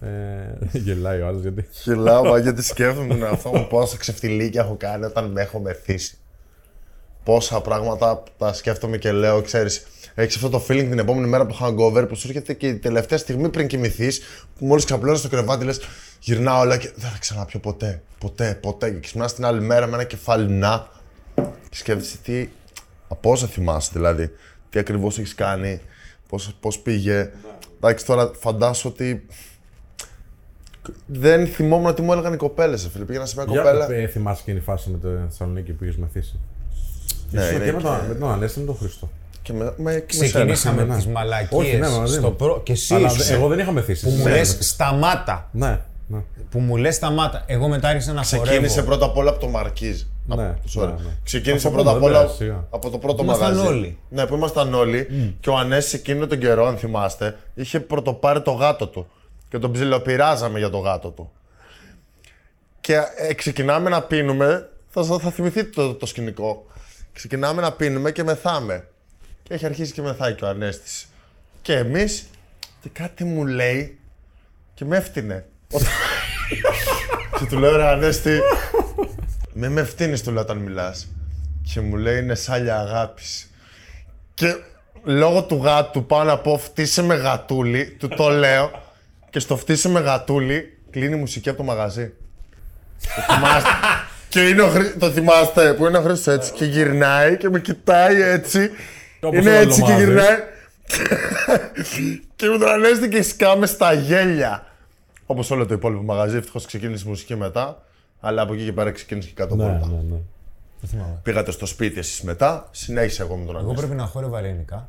Ε, 0.01 0.57
γελάει 0.71 1.21
ο 1.21 1.27
άλλος 1.27 1.41
γιατί. 1.41 1.67
Χιλάω, 1.71 2.23
μα 2.23 2.37
γιατί 2.37 2.63
σκέφτομαι 2.63 3.07
τον 3.07 3.23
εαυτό 3.23 3.49
μου 3.49 3.67
πόσα 3.67 3.97
ξεφτιλίκια 3.97 4.61
έχω 4.61 4.75
κάνει 4.75 5.05
όταν 5.05 5.31
με 5.31 5.41
έχω 5.41 5.59
μεθύσει. 5.59 6.15
Πόσα 7.23 7.61
πράγματα 7.61 8.23
τα 8.37 8.53
σκέφτομαι 8.53 8.97
και 8.97 9.11
λέω, 9.11 9.41
ξέρεις, 9.41 9.87
έχεις 10.15 10.35
αυτό 10.35 10.49
το 10.49 10.65
feeling 10.67 10.87
την 10.89 10.99
επόμενη 10.99 11.27
μέρα 11.27 11.43
από 11.43 11.53
το 11.53 11.59
hangover 11.61 12.07
που 12.07 12.15
σου 12.15 12.27
έρχεται 12.27 12.53
και 12.53 12.67
η 12.67 12.75
τελευταία 12.75 13.17
στιγμή 13.17 13.49
πριν 13.49 13.67
κοιμηθείς, 13.67 14.21
που 14.57 14.65
μόλις 14.65 14.85
ξαπλώνεις 14.85 15.19
στο 15.19 15.29
κρεβάτι, 15.29 15.65
λες 15.65 15.79
γυρνάω 16.19 16.59
όλα 16.59 16.77
και 16.77 16.91
δεν 16.95 17.09
θα 17.09 17.17
ξαναπιω 17.19 17.59
ποτέ. 17.59 18.01
Ποτέ, 18.19 18.57
ποτέ. 18.61 18.91
Και 18.91 18.99
ξυπνάς 18.99 19.33
την 19.33 19.45
άλλη 19.45 19.61
μέρα 19.61 19.87
με 19.87 19.93
ένα 19.93 20.03
κεφάλι 20.03 20.51
να. 20.51 20.87
Και 21.69 21.75
σκέφτεσαι 21.77 22.17
τι. 22.17 22.49
Από 23.07 23.31
όσα 23.31 23.47
θυμάσαι 23.47 23.89
δηλαδή. 23.93 24.31
Τι 24.69 24.79
ακριβώς 24.79 25.19
έχεις 25.19 25.35
κάνει, 25.35 25.81
πώς 26.59 26.79
πήγε. 26.79 27.31
Εντάξει, 27.75 28.05
τώρα 28.05 28.31
φαντάσου 28.39 28.89
ότι 28.89 29.25
δεν 31.05 31.47
θυμόμουν 31.47 31.85
ότι 31.85 32.01
μου 32.01 32.11
έλεγαν 32.11 32.33
οι 32.33 32.37
κοπέλες. 32.37 32.89
Φίλε. 32.93 33.05
Πήγαινα 33.05 33.25
σε 33.25 33.33
μια 33.37 33.45
κοπέλα. 33.45 33.85
Για, 33.85 33.95
ε, 33.95 34.07
θυμάσαι 34.07 34.41
εκείνη 34.41 34.57
η 34.57 34.61
φάση 34.61 34.89
με 34.89 34.97
το 34.97 35.07
Θεσσαλονίκη 35.29 35.71
που 35.71 35.83
είχες 35.83 35.95
μεθύσει. 35.97 36.39
Ναι, 37.31 37.41
Ήσουν 37.41 37.55
είναι 37.55 37.65
και 37.65 37.71
με 37.71 37.77
και- 37.77 37.83
τον, 37.83 37.97
με 38.07 38.13
τον 38.15 38.31
Ανέστη 38.31 38.59
με 38.59 38.65
τον 38.65 38.75
Χριστό. 38.75 39.09
Και 39.41 39.53
με, 39.53 39.73
με, 39.77 39.91
και 40.07 40.17
με 40.19 40.25
Ξεκινήσαμε 40.27 40.83
ναι. 40.83 40.95
τις 40.95 41.03
Όχι, 41.03 41.13
μαλακίες 41.13 41.79
ναι, 41.79 41.89
μαζί 41.97 42.13
στο 42.13 42.27
μου. 42.29 42.35
προ... 42.35 42.61
Και 42.63 42.71
εσύ 42.71 42.93
Αλλά 42.93 43.07
ήσουν, 43.07 43.23
δε- 43.25 43.33
εγώ 43.33 43.47
δεν 43.47 43.59
είχα 43.59 43.71
μεθύσει. 43.71 44.05
που 44.05 44.11
μου 44.11 44.23
Ναι, 44.23 44.29
λες 44.29 44.55
ναι. 44.55 44.61
σταμάτα. 44.61 45.49
Ναι, 45.51 45.79
ναι. 46.07 46.19
Που 46.49 46.59
μου 46.59 46.75
λες 46.77 46.95
σταμάτα. 46.95 47.43
Εγώ 47.47 47.67
μετά 47.67 47.87
άρχισα 47.87 48.13
να 48.13 48.21
Ξεκίνησε 48.21 48.55
χορεύω. 48.67 48.83
πρώτα 48.85 49.05
απ' 49.05 49.17
όλα 49.17 49.29
από 49.29 49.39
το 49.39 49.47
Μαρκίζ. 49.47 50.01
Ναι, 50.27 50.33
Από- 50.43 50.81
sorry. 50.81 50.85
ναι, 50.87 50.91
ναι. 50.93 51.17
Ξεκίνησε 51.23 51.67
Από 51.67 51.75
πρώτα 51.75 51.91
απ' 51.91 51.97
πού, 51.99 52.05
όλα 52.05 52.19
δεν 52.25 52.35
σιγά. 52.35 52.65
από 52.69 52.89
το 52.89 52.97
πρώτο 52.97 53.23
Ήμασταν 53.23 53.51
μαγαζί. 53.55 53.67
όλοι. 53.73 53.97
Ναι, 54.09 54.25
που 54.25 54.35
ήμασταν 54.35 54.73
όλοι. 54.73 55.07
Και 55.39 55.49
ο 55.49 55.57
Ανέσης 55.57 55.93
εκείνο 55.93 56.27
τον 56.27 56.39
καιρό, 56.39 56.65
αν 56.67 56.77
θυμάστε, 56.77 57.37
είχε 57.53 57.79
πρωτοπάρει 57.79 58.41
το 58.41 58.51
γάτο 58.51 58.87
του. 58.87 59.07
Και 59.51 59.59
τον 59.59 59.71
ψιλοπειράζαμε 59.71 60.59
για 60.59 60.69
το 60.69 60.77
γάτο 60.77 61.09
του. 61.09 61.31
Και 62.81 63.01
ε, 63.17 63.33
ξεκινάμε 63.33 63.89
να 63.89 64.01
πίνουμε. 64.01 64.69
Θα, 64.89 65.03
θα, 65.03 65.19
θα 65.19 65.31
θυμηθείτε 65.31 65.69
το, 65.69 65.93
το 65.93 66.05
σκηνικό. 66.05 66.65
Ξεκινάμε 67.13 67.61
να 67.61 67.71
πίνουμε 67.71 68.11
και 68.11 68.23
μεθάμε. 68.23 68.87
Και 69.43 69.53
έχει 69.53 69.65
αρχίσει 69.65 69.93
και 69.93 70.01
μεθάει 70.01 70.33
και 70.33 70.45
ο 70.45 70.47
Ανέστης. 70.47 71.07
Και 71.61 71.75
εμείς, 71.75 72.29
και 72.81 72.89
κάτι 72.89 73.23
μου 73.23 73.45
λέει 73.45 73.99
και 74.73 74.85
με 74.85 74.97
έφτυνε. 74.97 75.45
και 77.39 77.45
του 77.49 77.57
λέω 77.57 77.75
ρε 77.75 77.87
Ανέστη, 77.87 78.39
με 79.53 79.69
με 79.69 79.83
φτύνεις 79.83 80.23
του 80.23 80.31
λέω 80.31 80.41
όταν 80.41 80.57
μιλάς. 80.57 81.07
Και 81.73 81.81
μου 81.81 81.95
λέει 81.95 82.19
είναι 82.19 82.35
σάλια 82.35 82.79
αγάπης. 82.79 83.51
Και 84.33 84.55
λόγω 85.03 85.43
του 85.43 85.55
γάτου 85.55 86.05
πάω 86.05 86.23
να 86.23 86.37
πω 86.37 86.57
φτύσε 86.57 87.03
με 87.03 87.15
γατούλι, 87.15 87.85
του 87.85 88.07
το 88.07 88.29
λέω. 88.29 88.89
Και 89.31 89.39
στο 89.39 89.57
φτύσε 89.57 89.89
με 89.89 89.99
γατούλι 89.99 90.77
κλείνει 90.89 91.15
η 91.15 91.19
μουσική 91.19 91.49
από 91.49 91.57
το 91.57 91.63
μαγαζί. 91.63 92.13
Το 93.15 93.33
θυμάστε. 93.33 93.69
και 94.29 94.47
είναι 94.47 94.61
ο 94.61 94.67
Χρή... 94.69 94.93
το 94.99 95.11
θυμάστε 95.11 95.73
που 95.73 95.85
είναι 95.87 95.97
ο 95.97 96.01
Χρήστος 96.01 96.33
έτσι 96.33 96.51
και 96.51 96.65
γυρνάει 96.65 97.37
και 97.37 97.49
με 97.49 97.59
κοιτάει 97.59 98.21
έτσι. 98.21 98.69
Όπως 99.21 99.39
είναι 99.39 99.49
όλο 99.49 99.57
το 99.59 99.67
έτσι 99.67 99.81
και 99.81 99.87
μαγαζί. 99.91 100.03
γυρνάει. 100.05 100.37
και 102.35 102.49
μου 102.49 102.57
τον 102.57 102.67
ανέστη 102.69 103.09
και 103.09 103.21
σκάμε 103.21 103.65
στα 103.65 103.93
γέλια. 103.93 104.65
Όπως 105.25 105.51
όλο 105.51 105.65
το 105.65 105.73
υπόλοιπο 105.73 106.03
μαγαζί, 106.03 106.37
ευτυχώς 106.37 106.65
ξεκίνησε 106.65 107.03
η 107.05 107.09
μουσική 107.09 107.35
μετά. 107.35 107.81
Αλλά 108.19 108.41
από 108.41 108.53
εκεί 108.53 108.63
και 108.65 108.73
πέρα 108.73 108.91
ξεκίνησε 108.91 109.27
και 109.27 109.33
κάτω 109.35 109.55
Ναι, 109.55 109.63
πόρτα. 109.63 109.87
ναι, 109.87 109.95
ναι. 109.95 110.17
Δεν 110.79 110.89
θυμάμαι. 110.89 111.19
Πήγατε 111.23 111.51
στο 111.51 111.65
σπίτι 111.65 111.99
εσείς 111.99 112.21
μετά, 112.21 112.67
συνέχισα 112.71 113.23
εγώ 113.23 113.35
με 113.35 113.45
τον 113.45 113.55
Εγώ 113.55 113.63
Ανέστη. 113.63 113.85
πρέπει 113.85 113.99
να 114.01 114.05
χόρευα 114.07 114.39
ελληνικά. 114.39 114.85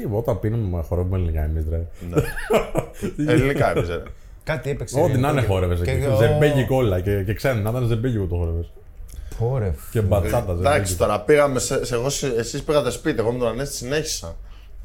Τι, 0.00 0.08
όταν 0.12 0.40
πίνουμε 0.40 0.82
χορεύουμε 0.82 1.16
ελληνικά 1.16 1.42
εμείς, 1.42 1.64
ρε. 1.70 1.86
Ελληνικά 3.32 3.70
έπαιζε. 3.70 3.94
ρε. 3.94 4.02
Κάτι 4.44 4.70
έπαιξε. 4.70 5.00
Ό,τι 5.00 5.18
να 5.18 5.28
ελληνικό 5.28 5.32
είναι 5.32 5.40
και- 5.40 5.46
χόρευε. 5.46 5.84
και- 5.84 6.16
Ζεμπέγγι 6.18 6.64
κόλλα 6.66 7.00
και, 7.00 7.22
και 7.22 7.34
ξένα, 7.34 7.60
να 7.60 7.70
ήταν 7.70 7.86
ζεμπέγγι 7.86 8.18
που 8.18 8.26
το 8.26 8.34
χόρευε. 8.36 8.64
Ωρε. 9.38 9.74
Και 9.90 10.00
μπατσάτα. 10.00 10.52
δεν 10.54 10.58
Εντάξει, 10.66 10.78
λέγεται. 10.80 10.94
τώρα 11.04 11.20
πήγαμε. 11.20 11.58
Σε, 11.58 11.84
σε, 11.84 11.94
εγώ, 11.94 12.08
σε- 12.10 12.34
εσείς 12.36 12.62
πήγατε 12.62 12.90
σπίτι, 12.90 13.18
εγώ 13.20 13.32
με 13.32 13.38
τον 13.38 13.48
Ανέστη 13.48 13.74
συνέχισα. 13.76 14.36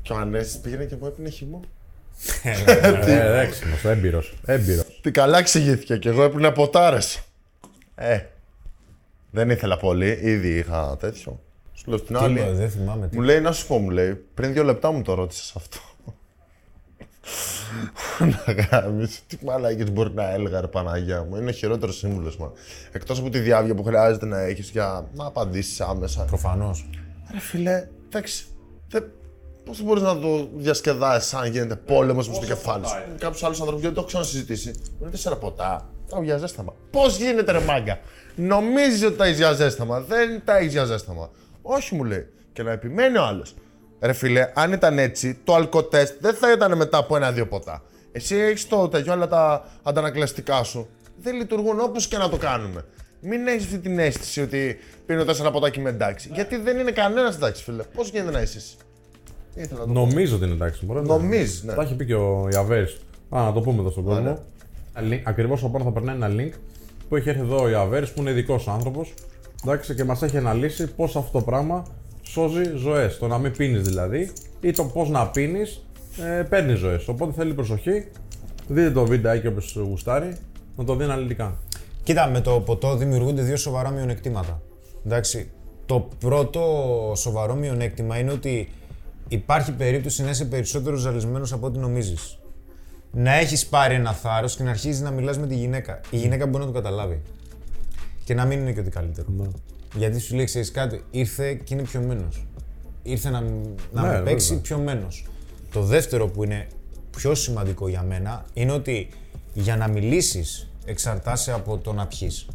Και 0.02 0.14
ο 0.14 0.16
Ανέστης 0.18 0.58
πήγαινε 0.58 0.86
και 0.86 0.96
μου 1.00 1.08
έπινε 1.08 1.30
χυμό. 1.30 1.60
Ε, 3.06 3.40
έξυπνος, 3.42 3.84
έμπειρος. 3.86 4.34
Έμπειρος. 4.46 5.00
Τι 5.02 5.12
καλά 5.12 5.38
εξηγήθηκε 5.38 5.98
και 5.98 6.10
εγώ 6.10 6.24
έπαιρνα 6.24 6.52
ποτάρες. 6.52 7.22
Ε, 7.96 8.20
δεν 9.32 9.50
ήθελα 9.50 9.78
πολύ, 9.78 10.20
ήδη 10.22 10.50
είχα 10.58 10.98
τέτοιο. 11.00 11.40
Σου 11.84 11.90
λέω 11.90 11.98
στην 11.98 12.18
Τι 12.18 12.24
άλλη. 12.24 12.40
είπα, 12.40 12.52
δεν 12.52 12.70
θυμάμαι 12.70 13.08
τι. 13.08 13.16
Μου 13.16 13.22
λέει 13.22 13.40
να 13.42 13.52
σου 13.52 13.68
πω, 13.68 13.78
μου 13.78 13.90
λέει, 13.90 14.14
πριν 14.34 14.54
δύο 14.54 14.64
λεπτά 14.64 14.92
μου 14.92 15.02
το 15.02 15.14
ρώτησες 15.14 15.54
αυτό. 15.56 15.78
να 18.20 18.54
γάμεις, 18.54 19.24
τι 19.28 19.38
μαλάκες 19.46 19.92
μπορεί 19.92 20.14
να 20.14 20.32
έλεγα 20.32 20.62
ρε 20.62 20.68
Παναγιά 20.68 21.24
μου. 21.30 21.36
Είναι 21.36 21.50
ο 21.50 21.54
χειρότερος 21.54 21.98
σύμβουλος 21.98 22.38
μου. 22.38 22.52
Εκτός 22.92 23.20
από 23.20 23.30
τη 23.30 23.40
διάβια 23.40 23.76
που 23.76 23.84
χρειάζεται 23.84 24.26
να 24.26 24.40
έχεις 24.42 24.70
για 24.70 25.10
να 25.14 25.26
απαντήσεις 25.26 25.82
άμεσα. 25.82 26.24
Προφανώς. 26.24 26.90
Ρε 27.32 27.40
φίλε, 27.40 27.88
εντάξει, 28.08 28.46
δεν... 28.90 29.12
Πώς 29.66 29.82
μπορείς 29.82 30.04
να 30.04 30.20
το 30.20 30.50
διασκεδάσεις 30.56 31.34
αν 31.34 31.52
γίνεται 31.52 31.76
πόλεμος 31.76 32.28
μες 32.28 32.38
στο 32.38 32.46
κεφάλι 32.46 32.88
σου; 32.88 32.96
Κάποιους 33.18 33.44
άλλους 33.44 33.60
ανθρώπους, 33.60 33.82
γιατί 33.82 33.96
το 33.96 34.02
έχω 34.02 34.10
ξανασυζητήσει. 34.10 34.70
Μου 34.70 34.98
είναι 35.02 35.10
τέσσερα 35.10 35.36
ποτά. 35.36 35.90
Τρώω 36.10 36.24
για 36.24 36.38
ζέσταμα. 36.38 36.74
Πώς 36.92 37.18
γίνεται, 37.18 37.52
ρε 37.52 37.60
μάγκα; 37.60 38.00
Νομίζει 38.36 39.06
ότι 39.06 39.18
τα 39.18 39.26
έχει 39.26 39.36
για 39.36 39.54
ζέσταμα. 39.54 40.02
Δεν 40.02 40.42
τα 40.46 40.58
έχει 40.58 40.68
για 40.68 40.86
ζέσταμα. 40.86 41.30
Όχι, 41.66 41.96
μου 41.96 42.04
λέει. 42.04 42.28
Και 42.54 42.64
να 42.64 42.72
επιμένει 42.72 43.18
ο 43.18 43.24
άλλος. 43.24 43.56
Ρε 44.02 44.14
φίλε, 44.14 44.52
αν 44.54 44.72
ήταν 44.72 45.00
έτσι, 45.00 45.38
το 45.44 45.54
αλκοτέστ 45.56 46.14
δεν 46.20 46.34
θα 46.34 46.52
ήταν 46.52 46.78
μετά 46.78 46.98
από 46.98 47.16
ένα-δύο 47.16 47.48
ποτά. 47.48 47.82
Εσύ 48.12 48.36
έχεις 48.36 48.68
το 48.68 48.88
τέτοιο, 48.88 49.12
αλλά 49.12 49.28
τα 49.28 49.66
αντανακλαστικά 49.84 50.64
σου 50.64 50.88
δεν 51.22 51.36
λειτουργούν 51.36 51.80
όπως 51.80 52.08
και 52.08 52.18
να 52.18 52.30
το 52.30 52.38
κάνουμε. 52.38 52.86
Μην 53.22 53.48
έχεις 53.48 53.64
αυτή 53.66 53.80
την 53.80 54.00
αίσθηση 54.00 54.42
ότι 54.42 54.78
πίνω 55.06 55.24
τέσσερα 55.26 55.52
ποτά 55.52 55.70
και 55.70 55.80
είμαι 55.80 55.90
εντάξει. 55.90 56.30
Γιατί 56.34 56.56
δεν 56.58 56.80
είναι 56.80 56.92
κανένας 56.92 57.36
εντάξει, 57.36 57.64
φίλε. 57.64 57.84
Πώς 57.84 58.10
γίνεται 58.10 58.32
να 58.32 58.42
είσαι 58.42 58.58
εσύ; 58.58 58.76
Ήθελα 59.56 59.80
να 59.80 59.86
το 59.86 59.94
πω. 59.94 60.00
Νομίζω 60.00 60.36
ότι 60.36 60.46
είναι 60.46 60.54
εντάξει. 60.54 60.86
Μπορεί 60.86 61.00
να- 61.00 61.06
Νομίζεις, 61.18 61.64
ναι. 61.64 61.74
Τα 61.74 61.82
έχει 61.82 61.96
πει 61.96 62.06
και 62.06 62.16
ο 62.16 62.48
Ιαβέρης. 62.52 62.94
Α, 63.30 63.44
να 63.44 63.54
το 63.54 63.62
πούμε 63.62 63.80
εδώ 63.80 63.90
στον 63.90 64.04
κόσμο. 64.04 64.44
Ακριβώς 65.24 65.60
από 65.64 65.72
πάνω 65.72 65.84
θα 65.84 65.92
περνάει 65.92 66.16
ένα 66.16 66.30
link 66.30 66.52
που 67.10 67.16
έχει 67.16 67.30
έρθει 67.30 67.42
εδώ 67.42 67.62
ο 67.64 67.70
Ιαβέρης 67.70 68.12
που 68.12 68.22
είναι 68.22 68.30
ειδικός 68.32 68.68
άνθρωπος. 68.68 69.14
Εντάξει, 69.64 69.96
και 69.96 70.04
μας 70.04 70.22
έχει 70.22 70.38
αναλύσει 70.38 70.94
πώς 70.94 71.16
αυτό 71.16 71.40
το 71.40 71.46
πράγμα 71.46 71.86
σώζει 72.22 72.64
ζωές. 72.76 73.18
Το 73.18 73.28
να 73.28 73.38
μην 73.38 73.52
πίνεις 73.52 73.82
δηλαδή 73.82 74.32
ή 74.62 74.72
το 74.72 74.84
πώς 74.84 75.10
να 75.10 75.28
πίνεις 75.28 75.86
ε, 76.18 76.44
παίρνει 76.44 76.74
ζωές. 76.74 77.08
Οπότε 77.08 77.34
θέλει 77.34 77.54
προσοχή. 77.54 78.08
Δείτε 78.68 78.92
το 78.92 79.06
βιντεάκι 79.06 79.48
όποιο 79.48 79.84
γουστάρει 79.84 80.38
να 80.76 80.84
το 80.84 80.96
δει 80.96 81.04
αναλυτικά. 81.04 81.58
Κοίτα, 82.04 82.28
με 82.28 82.42
το 82.42 82.60
ποτό 82.60 82.96
δημιουργούνται 82.96 83.42
δύο 83.42 83.58
σοβαρά 83.58 83.90
μειονεκτήματα. 83.90 84.62
Εντάξει. 85.06 85.52
Το 85.86 86.08
πρώτο 86.20 86.62
σοβαρό 87.16 87.56
μειονέκτημα 87.56 88.18
είναι 88.18 88.32
ότι 88.32 88.70
υπάρχει 89.28 89.72
περίπτωση 89.72 90.24
να 90.24 90.30
είσαι 90.30 90.46
περισσότερο 90.46 90.96
ζαλισμένος 90.96 91.54
από 91.54 91.66
ό,τι 91.66 91.80
νομίζεις. 91.80 92.38
Να 93.12 93.34
έχεις 93.34 93.66
πάρει 93.68 93.96
ένα 93.96 94.14
θάρρος 94.14 94.56
και 94.56 94.64
να 94.64 94.70
αρχίζεις 94.70 95.02
να 95.02 95.12
μιλάς 95.12 95.38
με 95.38 95.48
τη 95.48 95.56
γυναίκα. 95.56 96.00
Η 96.10 96.18
γυναίκα 96.18 96.48
μπορεί 96.48 96.66
να 96.66 96.72
το 96.72 96.76
καταλάβει. 96.76 97.22
Και 98.24 98.34
να 98.34 98.46
μην 98.46 98.60
είναι 98.60 98.72
και 98.72 98.80
ότι 98.80 98.90
καλύτερο. 98.90 99.28
Γιατί 99.96 100.20
σου 100.20 100.36
λέει, 100.36 100.46
ξέρεις 100.46 100.72
κάτι, 100.72 101.04
ήρθε 101.12 101.54
και 101.54 101.74
είναι 101.74 101.84
πιωμένος. 101.84 102.46
Ήρθε 103.04 103.30
να, 103.30 103.42
μ- 103.42 103.66
να 103.92 104.02
Ναι, 104.02 104.08
με 104.18 104.24
παίξει 104.24 104.48
βέβαια. 104.48 104.62
πιωμένος. 104.62 105.26
Το 105.72 105.82
δεύτερο 105.82 106.28
που 106.28 106.44
είναι 106.44 106.68
πιο 107.18 107.36
σημαντικό 107.36 107.88
για 107.88 108.02
μένα 108.04 108.46
είναι 108.54 108.72
ότι 108.72 109.10
για 109.54 109.78
να 109.78 109.88
μιλήσεις 109.88 110.70
εξαρτάσαι 110.86 111.52
από 111.52 111.78
το 111.78 111.94
να 111.94 112.08
πιεις. 112.08 112.48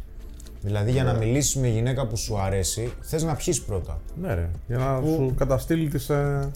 Δηλαδή 0.61 0.91
για 0.91 1.03
να 1.03 1.13
μιλήσεις 1.13 1.55
με 1.55 1.67
γυναίκα 1.67 2.07
που 2.07 2.17
σου 2.17 2.39
αρέσει, 2.39 2.91
θες 3.01 3.23
να 3.23 3.35
πιεις 3.35 3.61
πρώτα. 3.61 4.01
Ναι, 4.21 4.33
ρε. 4.33 4.49
Για 4.67 4.77
να 4.77 5.01
σου 5.05 5.33
καταστήλει 5.37 5.87
τις 5.89 6.09
ε, 6.09 6.49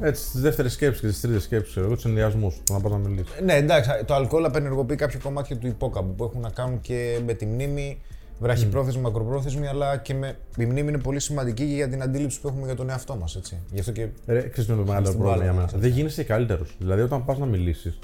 έτσι, 0.00 0.30
τις 0.30 0.40
δεύτερες 0.40 0.72
σκέψεις 0.72 1.00
και 1.00 1.06
τις 1.06 1.20
τρίτες 1.20 1.42
σκέψεις, 1.42 1.70
ξέρω 1.70 1.86
εγώ, 1.86 1.94
τους 1.94 2.04
ενδιασμούς 2.04 2.54
του, 2.64 2.72
να 2.72 2.80
πας 2.80 2.92
να 2.92 2.98
μιλήσεις. 2.98 3.34
Ναι, 3.44 3.54
εντάξει, 3.54 3.90
το 4.06 4.14
αλκοόλ 4.14 4.44
απενεργοποιεί 4.44 4.96
κάποια 4.96 5.18
κομμάτια 5.22 5.56
του 5.56 5.66
υπόκαμπου 5.66 6.14
που 6.14 6.24
έχουν 6.24 6.40
να 6.40 6.50
κάνουν 6.50 6.80
και 6.80 7.20
με 7.26 7.34
τη 7.34 7.46
μνήμη, 7.46 7.98
βραχυπρόθεσμη, 8.38 9.02
μακροπρόθεσμη, 9.02 9.66
αλλά 9.66 9.96
και 9.96 10.14
με. 10.14 10.36
Η 10.56 10.64
μνήμη 10.64 10.88
είναι 10.88 10.98
πολύ 10.98 11.20
σημαντική 11.20 11.66
και 11.66 11.74
για 11.74 11.88
την 11.88 12.02
αντίληψη 12.02 12.40
που 12.40 12.48
έχουμε 12.48 12.66
για 12.66 12.74
τον 12.76 12.90
εαυτό 12.90 13.16
μας. 13.16 13.38
Γι' 13.72 13.80
αυτό 13.80 13.92
και. 13.92 14.08
Ρε, 14.26 14.38
ξέρεις 14.48 14.64
ποιο 14.64 14.74
είναι 14.74 14.82
το 14.82 14.88
μεγάλο 14.88 15.06
Στην 15.06 15.18
πρόβλημα 15.18 15.30
μπάλα, 15.30 15.42
για 15.44 15.52
μένα. 15.52 15.72
ναι. 15.74 15.80
Δεν 15.80 15.90
γίνεσαι 15.90 16.22
καλύτερος. 16.24 16.76
Δηλαδή, 16.78 17.02
όταν 17.02 17.24
πας 17.24 17.38
να 17.38 17.46
μιλήσεις, 17.46 17.98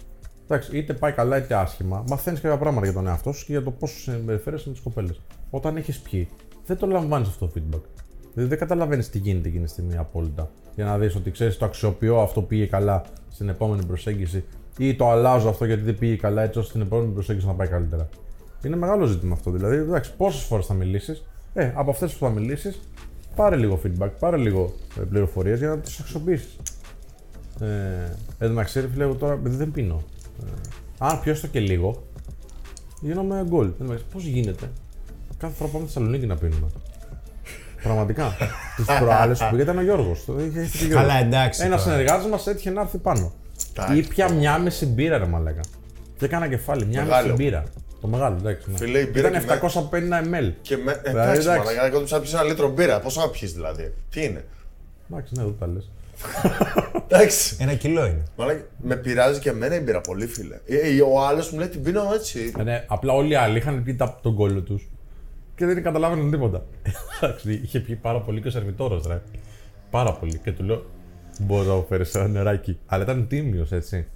εντάξει, 0.45 0.77
είτε 0.79 0.93
πάει 0.93 1.13
καλά 1.13 1.37
είτε 1.37 1.55
άσχημα, 1.55 2.05
μαθαίνεις 2.09 2.41
κάποια 2.41 2.59
πράγματα 2.59 2.87
για 2.87 2.95
τον 2.95 3.07
εαυτό 3.07 3.33
σου 3.33 3.47
και 3.47 3.53
για 3.53 3.63
το 3.63 3.71
πώς 3.71 3.91
συμπεριφέρεσαι 4.03 4.65
με 4.69 4.73
τις 4.75 4.83
κοπέλες. 4.83 5.21
Όταν 5.51 5.77
έχεις 5.77 5.99
πιει, 5.99 6.29
δεν 6.67 6.77
το 6.77 6.87
λαμβάνεις 6.87 7.29
αυτό 7.29 7.47
το 7.47 7.53
feedback. 7.57 7.81
Δηλαδή, 8.35 8.51
δεν 8.51 8.59
καταλαβαίνεις 8.59 9.11
τι 9.11 9.19
γίνεται 9.19 9.49
εκείνη 9.49 9.65
τη 9.65 9.71
στιγμή 9.71 9.97
απόλυτα. 9.97 10.51
Για 10.75 10.85
να 10.85 10.99
δεις 10.99 11.15
ότι 11.15 11.31
ξέρεις, 11.31 11.57
το 11.57 11.65
αξιοποιώ 11.65 12.21
αυτό 12.21 12.41
που 12.41 12.47
πήγε 12.47 12.67
καλά 12.67 13.03
στην 13.31 13.49
επόμενη 13.49 13.85
προσέγγιση 13.85 14.45
ή 14.79 14.95
το 14.95 15.11
αλλάζω 15.11 15.49
αυτό 15.49 15.65
γιατί 15.65 15.83
δεν 15.83 15.99
πήγε 15.99 16.17
καλά 16.17 16.43
έτσι 16.43 16.59
ώστε 16.59 16.71
στην 16.71 16.83
επόμενη 16.83 17.13
προσέγγιση 17.13 17.47
να 17.47 17.53
πάει 17.53 17.69
καλύτερα. 17.69 18.09
Είναι 18.67 18.77
μεγάλο 18.77 19.07
ζήτημα 19.07 19.35
αυτό. 19.35 19.51
Δηλαδή, 19.51 19.77
εντάξει, 19.77 20.13
πόσες 20.17 20.43
φορές 20.43 20.67
θα 20.67 20.75
μιλήσεις, 20.75 21.25
ε, 21.55 21.73
από 21.75 21.91
αυτές 21.91 22.13
που 22.13 22.25
θα 22.25 22.31
μιλήσεις, 22.31 22.81
πάρε 23.35 23.57
λίγο 23.57 23.81
feedback, 23.85 24.11
πάρε 24.19 24.37
λίγο 24.37 24.73
πληροφορίες 25.11 25.59
για 25.59 25.69
να 25.69 25.79
τις 25.79 26.01
αξιοποιήσεις. 26.01 26.57
Ε, 27.61 27.67
εν 28.39 28.49
τω 28.49 28.49
μεταξύ, 28.49 28.81
ρε 28.81 28.89
φίλε, 28.93 29.05
εγώ 29.05 29.15
τώρα 29.15 29.33
επειδή 29.33 29.57
δεν 29.57 29.71
πίνω. 29.71 30.03
Ε, 30.45 30.51
αν 30.99 31.21
πιω 31.21 31.33
έστω 31.33 31.47
και 31.47 31.61
λίγο, 31.61 32.03
γίνομαι 33.01 33.45
γκολ. 33.49 33.71
Πώς 34.13 34.25
γίνεται, 34.25 34.71
κάθε 35.39 35.55
φορά 35.55 35.71
πάμε 35.71 35.85
στη 35.85 35.93
Θεσσαλονίκη 35.93 36.27
να 36.27 36.37
πίνουμε; 36.37 36.67
Πραγματικά. 37.83 38.37
Τι 38.77 38.83
προάλλες 39.01 39.39
που 39.39 39.47
πήγε 39.51 39.63
ήταν 39.63 39.79
ο 39.79 39.83
Γιώργος. 39.83 40.25
Καλά, 40.91 41.15
εντάξει, 41.15 41.65
Ένας 41.65 41.83
τώρα. 41.83 41.95
συνεργάτης 41.97 42.27
μας 42.27 42.47
έτυχε 42.47 42.71
να 42.71 42.81
έρθει 42.81 42.99
πάνω. 42.99 43.33
Εντάξει, 43.77 43.99
Ήπια 43.99 44.33
μια 44.33 44.59
μισή 44.59 44.87
μπύρα, 44.87 45.19
ρε 45.19 45.27
μαλάκα. 45.27 45.61
Και 46.19 46.25
έκανα 46.25 46.49
κεφάλι, 46.49 46.87
μια 46.87 47.03
Μεγάλο. 47.03 47.23
μισή 47.23 47.43
μπύρα. 47.43 47.65
Το 48.03 48.09
μεγάλο, 48.09 48.37
εντάξει. 48.37 48.71
ναι. 48.71 48.77
Φίλε, 48.77 48.99
η 48.99 49.09
μπύρα 49.13 49.29
Ήταν 49.29 49.41
και 49.41 49.47
με- 49.47 49.55
750 49.55 50.23
ml. 50.49 50.53
Και 50.63 50.77
με. 50.77 50.83
Δηλαδή, 50.93 51.09
Εντάξει, 51.09 51.41
εντάξει. 51.41 51.59
μαλακά, 51.59 51.87
εγώ 51.87 52.01
τους 52.01 52.11
πιει 52.11 52.31
ένα 52.33 52.43
λίτρο 52.43 52.71
μπύρα. 52.71 53.01
Πόσο 53.01 53.21
να 53.21 53.29
πιεις 53.29 53.53
δηλαδή; 53.53 53.95
Τι 54.11 54.25
είναι; 54.25 54.45
Εντάξει, 55.11 55.33
ναι, 55.37 55.43
δεν 55.43 55.55
τα 55.59 55.67
λες. 55.67 55.91
Εντάξει. 57.09 57.57
Ένα 57.61 57.75
κιλό 57.75 58.07
είναι. 58.07 58.23
Μαλάκα, 58.37 58.65
με 58.83 58.97
πειράζει 58.97 59.41
και 59.41 59.49
εμένα 59.51 59.75
η 59.77 59.81
μπύρα 59.81 60.01
πολύ, 60.01 60.27
φίλε. 60.27 60.55
Ε, 60.67 60.77
ε, 60.77 61.01
ο 61.03 61.27
άλλος 61.27 61.51
μου 61.51 61.59
λέει 61.59 61.69
την 61.69 61.83
πίνω 61.83 62.11
έτσι. 62.15 62.53
Ναι, 62.65 62.85
απλά 62.89 63.13
όλοι 63.13 63.31
οι 63.31 63.35
άλλοι 63.35 63.57
είχαν 63.59 63.83
πει 63.83 63.95
τα- 63.95 64.19
τον 64.23 64.35
κόλλο 64.35 64.61
τους 64.61 64.89
και 65.57 65.67
δεν 65.67 65.83
καταλάβαιναν 65.83 66.31
τίποτα. 66.31 66.65
Εντάξει, 67.21 67.61
είχε 67.63 67.81
πει 67.81 67.95
πάρα 67.97 68.21
πολύ 68.21 68.41
και 68.41 68.49
ο 68.49 68.51
σερβιτόρος, 68.51 69.07
ρε. 69.07 69.21
Πάρα 69.91 70.13
πολύ. 70.13 70.39
Και 70.45 70.53
του 70.53 70.63
λέω, 70.65 70.85
Μπορώ 71.41 71.63
να 71.69 71.75
μου 71.75 71.85
φέρεις 71.89 72.15
ένα 72.15 72.29
νεράκι. 72.29 72.79
Αλλά 72.87 73.03
ήταν 73.03 73.27
τίμιος, 73.29 73.73
έτσι. 73.73 74.07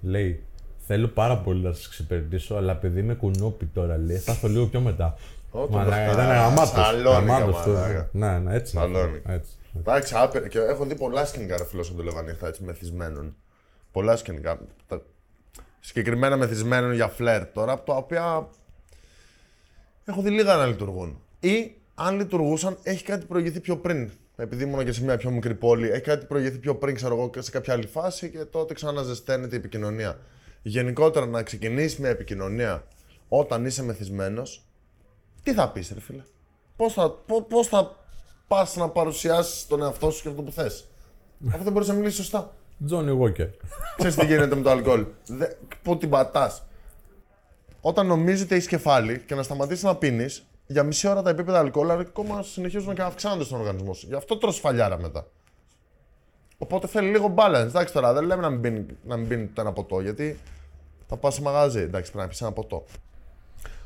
Λέει, 0.00 0.42
Θέλω 0.86 1.08
πάρα 1.08 1.38
πολύ 1.38 1.62
να 1.62 1.72
σας 1.72 1.86
εξυπηρετήσω, 1.86 2.54
αλλά 2.54 2.72
επειδή 2.72 3.00
είμαι 3.00 3.14
κουνούπι 3.14 3.64
τώρα, 3.66 3.96
λέει, 3.98 4.16
θα 4.16 4.32
έρθω 4.32 4.48
λίγο 4.48 4.66
πιο 4.66 4.80
μετά. 4.80 5.16
Ω, 5.50 5.66
το 5.66 5.68
Μαλάκα, 5.76 5.96
μπαχτά. 6.06 6.12
ήταν 6.22 6.26
γαμάτος. 6.36 6.68
Σαλόνικα, 6.68 7.18
Γαμάτος, 7.38 7.62
το- 7.62 7.70
μαλάκα. 7.70 8.08
Ναι, 8.12 8.38
ναι, 8.38 8.54
έτσι. 8.54 8.76
είναι 8.76 8.84
αυτό, 8.86 8.98
Σαλόνικα. 8.98 9.32
έτσι. 9.32 9.50
Εντάξει, 9.78 10.14
άπειρα. 10.16 10.48
Και 10.48 10.58
έχω 10.58 10.84
δει 10.84 10.94
πολλά 10.94 11.24
σκηνικά 11.24 11.56
ρε 11.56 11.64
φίλος 11.64 11.88
από 11.88 11.96
το 11.96 12.02
Λεβανίχτα 12.04 12.46
έτσι 12.46 12.62
μεθυσμένων. 12.64 13.36
Πολλά 13.92 14.16
σκηνικά. 14.16 14.58
Τα- 14.88 15.02
Συγκεκριμένα 15.80 16.36
μεθυσμένων 16.36 16.92
για 16.92 17.08
φλερ 17.08 17.46
τώρα, 17.46 17.82
τα 17.82 17.94
οποία 17.94 18.48
έχω 20.04 20.22
δει 20.22 20.30
λίγα 20.30 20.56
να 20.56 20.66
λειτουργούν. 20.66 21.18
Ή 21.40 21.74
αν 21.94 22.16
λειτουργούσαν, 22.16 22.76
έχει 22.82 23.04
κάτι 23.04 23.26
προηγηθεί 23.26 23.60
πιο 23.60 23.76
πριν. 23.76 24.10
Επειδή 24.36 24.64
ήμουν 24.64 24.84
και 24.84 24.92
σε 24.92 25.02
μια 25.04 25.16
πιο 25.16 25.30
μικρή 25.30 25.54
πόλη, 25.54 25.88
έχει 25.90 26.00
κάτι 26.00 26.26
προηγηθεί 26.26 26.58
πιο 26.58 26.74
πριν, 26.74 26.94
ξέρω 26.94 27.14
εγώ, 27.16 27.30
και 27.30 27.40
σε 27.40 27.50
κάποια 27.50 27.72
άλλη 27.74 27.86
φάση 27.86 28.30
και 28.30 28.38
τότε 28.38 28.74
ξαναζεσταίνεται 28.74 29.54
η 29.54 29.58
επικοινωνία. 29.58 30.18
Γενικότερα 30.66 31.26
να 31.26 31.42
ξεκινήσεις 31.42 31.98
μια 31.98 32.08
επικοινωνία 32.08 32.84
όταν 33.28 33.64
είσαι 33.64 33.82
μεθυσμένος, 33.82 34.62
τι 35.42 35.52
θα 35.52 35.70
πεις, 35.70 35.90
ρε 35.94 36.00
φίλε; 36.00 36.22
Πώς 36.76 36.92
θα, 36.92 37.10
πώς, 37.10 37.44
πώς 37.48 37.68
θα 37.68 37.96
πας 38.48 38.76
να 38.76 38.88
παρουσιάσεις 38.88 39.66
τον 39.66 39.82
εαυτό 39.82 40.10
σου 40.10 40.22
και 40.22 40.28
αυτό 40.28 40.42
που 40.42 40.52
θες; 40.52 40.88
Αφού 41.52 41.62
δεν 41.64 41.72
μπορείς 41.72 41.88
να 41.88 41.94
μιλήσεις 41.94 42.16
σωστά. 42.16 42.54
Johnny 42.90 43.18
Walker. 43.20 43.48
Ξέρεις 43.96 44.14
τι 44.16 44.26
γίνεται 44.26 44.54
με 44.54 44.62
το 44.62 44.70
αλκοόλ. 44.70 45.06
Δε, 45.26 45.46
πού 45.82 45.96
την 45.96 46.10
πατάς. 46.10 46.62
Όταν 47.80 48.06
νομίζεις 48.06 48.44
ότι 48.44 48.54
έχεις 48.54 48.66
κεφάλι 48.66 49.20
και 49.26 49.34
να 49.34 49.42
σταματήσεις 49.42 49.84
να 49.84 49.96
πίνεις, 49.96 50.46
για 50.66 50.82
μισή 50.82 51.08
ώρα 51.08 51.22
τα 51.22 51.30
επίπεδα 51.30 51.58
αλκοόλ 51.58 51.90
ακόμα 51.90 52.42
συνεχίζουν 52.42 52.94
και 52.94 53.02
αυξάνονται 53.02 53.44
στον 53.44 53.58
οργανισμό 53.58 53.94
σου. 53.94 54.06
Γι' 54.06 54.14
αυτό 54.14 54.36
τρως 54.36 54.58
φαλιάρα 54.58 54.98
μετά. 54.98 55.26
Οπότε 56.64 56.86
θέλει 56.86 57.10
λίγο 57.10 57.34
balance. 57.36 57.66
Εντάξει 57.66 57.92
τώρα, 57.92 58.12
δεν 58.12 58.24
λέμε 58.24 58.42
να 58.42 58.50
μην 58.50 58.60
πίνει, 58.60 58.86
να 59.06 59.16
μην 59.16 59.28
πίνει 59.28 59.50
ένα 59.58 59.72
ποτό, 59.72 60.00
γιατί 60.00 60.38
θα 61.08 61.16
πας 61.16 61.34
σε 61.34 61.42
μαγαζί. 61.42 61.80
Εντάξει, 61.80 62.10
πρέπει 62.10 62.24
να 62.24 62.28
πεις 62.30 62.40
ένα 62.40 62.52
ποτό. 62.52 62.84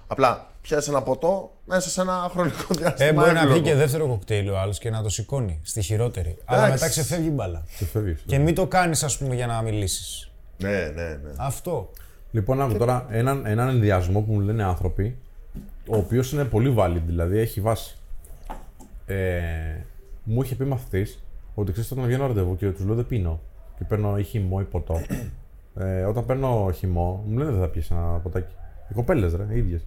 Απλά 0.06 0.50
πιάσεις 0.62 0.88
ένα 0.88 1.02
ποτό 1.02 1.52
μέσα 1.64 1.88
σε 1.88 2.00
ένα 2.00 2.28
χρονικό 2.32 2.74
διάστημα. 2.74 3.08
Ε, 3.08 3.12
μπορεί 3.12 3.32
να 3.32 3.40
εύλογο. 3.40 3.58
πει 3.60 3.64
και 3.68 3.74
δεύτερο 3.74 4.06
κοκτέιλ 4.06 4.48
ο 4.50 4.58
άλλος 4.58 4.78
και 4.78 4.90
να 4.90 5.02
το 5.02 5.08
σηκώνει 5.08 5.60
στη 5.62 5.82
χειρότερη. 5.82 6.38
Αλλά 6.44 6.64
Εντάξει. 6.64 6.72
μετά 6.84 6.88
ξεφεύγει 6.88 7.26
η 7.28 7.30
μπάλα. 7.30 7.64
Και 7.78 7.84
φεύγεις. 7.84 8.22
Και 8.26 8.38
μην 8.38 8.54
το 8.54 8.66
κάνεις, 8.66 9.02
ας 9.02 9.18
πούμε, 9.18 9.34
για 9.34 9.46
να 9.46 9.62
μιλήσεις. 9.62 10.30
Ναι, 10.58 10.92
ναι, 10.94 11.08
ναι. 11.08 11.30
Αυτό. 11.36 11.90
Λοιπόν, 12.30 12.62
άκου 12.62 12.76
τώρα 12.76 13.06
έναν, 13.10 13.46
έναν 13.46 13.68
ενδιασμό 13.68 14.20
που 14.20 14.32
μου 14.32 14.40
λένε 14.40 14.62
άνθρωποι, 14.64 15.16
ο 15.88 15.96
οποίος 15.96 16.32
είναι 16.32 16.44
πολύ 16.44 16.74
valid, 16.78 17.02
δηλαδή 17.06 17.38
έχει 17.38 17.60
βάση. 17.60 17.96
ε, 19.06 19.16
μου 20.22 20.42
είχε 20.42 20.54
πει 20.54 20.64
μαθητής 20.64 21.22
ότι 21.60 21.72
ξέρεις 21.72 21.90
όταν 21.90 22.04
βγαίνω 22.04 22.26
ραντεβού 22.26 22.56
και 22.56 22.70
τους 22.70 22.84
λέω 22.84 22.94
δεν 22.94 23.06
πίνω 23.06 23.40
και 23.78 23.84
παίρνω 23.84 24.18
ή 24.18 24.22
χυμό 24.22 24.58
ή 24.60 24.64
ποτό. 24.64 25.00
ε, 25.78 26.02
όταν 26.02 26.26
παίρνω 26.26 26.70
χυμό, 26.74 27.24
μου 27.26 27.38
λένε 27.38 27.50
δεν 27.50 27.60
θα 27.60 27.68
πιεις 27.68 27.90
ένα 27.90 28.00
ποτάκι. 28.22 28.54
Οι 28.90 28.94
κοπέλες 28.94 29.34
ρε, 29.34 29.46
οι 29.50 29.58
ίδιες. 29.58 29.86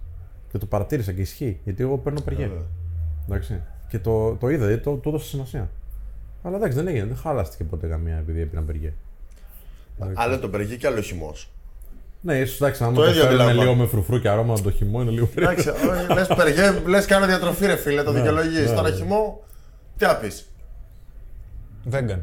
Και 0.51 0.57
το 0.57 0.65
παρατήρησα 0.65 1.11
και 1.11 1.21
ισχύει, 1.21 1.59
γιατί 1.63 1.83
εγώ 1.83 1.97
παίρνω 1.97 2.21
περιέ. 2.21 2.47
Βέβαια. 2.47 2.63
Εντάξει. 3.25 3.61
Και 3.89 3.99
το, 3.99 4.35
το 4.35 4.49
είδα, 4.49 4.67
γιατί 4.67 4.83
το, 4.83 4.95
το 4.95 5.09
έδωσα 5.09 5.25
σημασία. 5.25 5.69
Αλλά 6.43 6.55
εντάξει, 6.55 6.77
δεν 6.77 6.87
έγινε, 6.87 7.05
δεν 7.05 7.15
χάλαστηκε 7.17 7.63
ποτέ 7.63 7.87
καμία 7.87 8.17
επειδή 8.17 8.41
έπαιρνα 8.41 8.65
περιέ. 8.65 8.93
Άλλο 10.13 10.39
το 10.39 10.49
περιγεί 10.49 10.77
και 10.77 10.87
άλλο 10.87 11.01
χυμός. 11.01 11.49
Ναι, 12.21 12.37
ίσως 12.39 12.55
εντάξει, 12.61 12.83
άμα 12.83 12.93
Το 12.93 13.01
το, 13.01 13.09
ίδιο 13.09 13.21
φέρουμε 13.21 13.37
αντιλαμβάνω. 13.43 13.61
λίγο 13.69 13.83
με 13.83 13.87
φρουφρού 13.89 14.19
και 14.19 14.29
αρώμα 14.29 14.61
το 14.61 14.71
χυμό 14.71 15.01
είναι 15.01 15.11
λίγο 15.11 15.25
περίεργο. 15.25 15.61
Εντάξει, 15.71 16.13
λες 16.13 16.27
περιγέ, 16.27 16.79
λες 16.85 17.05
κάνω 17.05 17.25
διατροφή, 17.25 17.65
ρε 17.65 17.75
φίλε, 17.75 18.03
το 18.03 18.11
δικαιολογείς. 18.11 18.69
ναι, 18.69 18.75
Τώρα 18.75 18.89
ναι. 18.89 18.95
χυμό, 18.95 19.43
τι 19.97 20.05
να 20.05 20.15
πεις; 20.15 20.50
Vegan. 21.91 22.19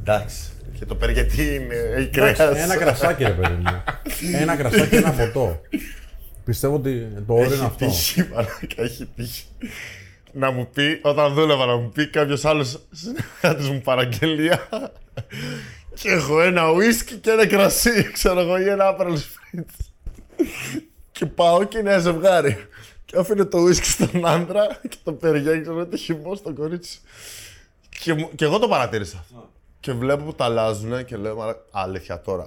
Εντάξει. 0.00 0.42
Και 0.78 0.84
το 0.84 0.94
περιγέ 0.94 1.22
τι 1.24 1.54
είναι, 1.54 1.74
έχει 1.74 2.10
Εντάξει, 2.12 2.34
κρέας. 2.34 2.58
Ένα 2.58 2.76
κρασάκι, 2.76 3.22
ρε 3.24 3.30
παιδί 3.30 3.52
μου. 3.52 3.82
Ένα 4.40 4.56
κρασάκι, 4.56 4.94
ένα 4.94 5.10
ποτό. 5.10 5.60
Πιστεύω 6.44 6.74
ότι 6.74 7.08
το 7.26 7.34
όριο 7.34 7.44
είναι 7.44 7.54
Έχει 7.54 7.64
αυτό. 7.64 7.86
τύχει, 7.86 8.24
μαλάκα, 8.32 8.82
έχει 8.82 9.08
τύχει. 9.16 9.44
Να 10.32 10.50
μου 10.50 10.68
πει, 10.72 10.98
όταν 11.02 11.34
δούλευα, 11.34 11.66
να 11.66 11.76
μου 11.76 11.88
πει 11.88 12.06
κάποιος 12.08 12.44
άλλος 12.44 12.80
συνεργάτης 12.90 13.68
μου 13.68 13.80
παραγγελία. 13.80 14.68
Και 15.94 16.10
έχω 16.10 16.40
ένα 16.42 16.70
ουίσκι 16.70 17.14
και 17.14 17.30
ένα 17.30 17.46
κρασί, 17.46 18.10
ξέρω 18.12 18.40
εγώ, 18.40 18.58
ή 18.60 18.68
ένα 18.68 18.86
άπερολ 18.88 19.18
σπρίτ. 19.18 19.68
Και 21.12 21.26
πάω 21.26 21.64
και 21.64 21.78
είναι 21.78 21.90
ένα 21.90 21.98
ζευγάρι. 21.98 22.56
Και 23.04 23.16
αφήνω 23.18 23.46
το 23.46 23.58
ουίσκι 23.58 23.88
στον 23.88 24.26
άντρα 24.26 24.66
και 24.88 24.96
το 25.04 25.12
περιγέγει, 25.12 25.60
ξέρω 25.62 25.86
το 25.86 25.96
χυμό 25.96 26.34
στο 26.34 26.52
κορίτσι. 26.52 26.98
Και, 28.00 28.14
μου- 28.14 28.34
και 28.34 28.44
εγώ 28.44 28.58
το 28.58 28.68
παρατήρησα. 28.68 29.24
Και 29.80 29.92
βλέπω 29.92 30.24
που 30.24 30.34
τα 30.34 30.44
αλλάζουν 30.44 31.04
και 31.04 31.16
λέω, 31.16 31.36
«Μαλάκα, 31.36 31.60
αλήθεια 31.70 32.20
τώρα. 32.20 32.44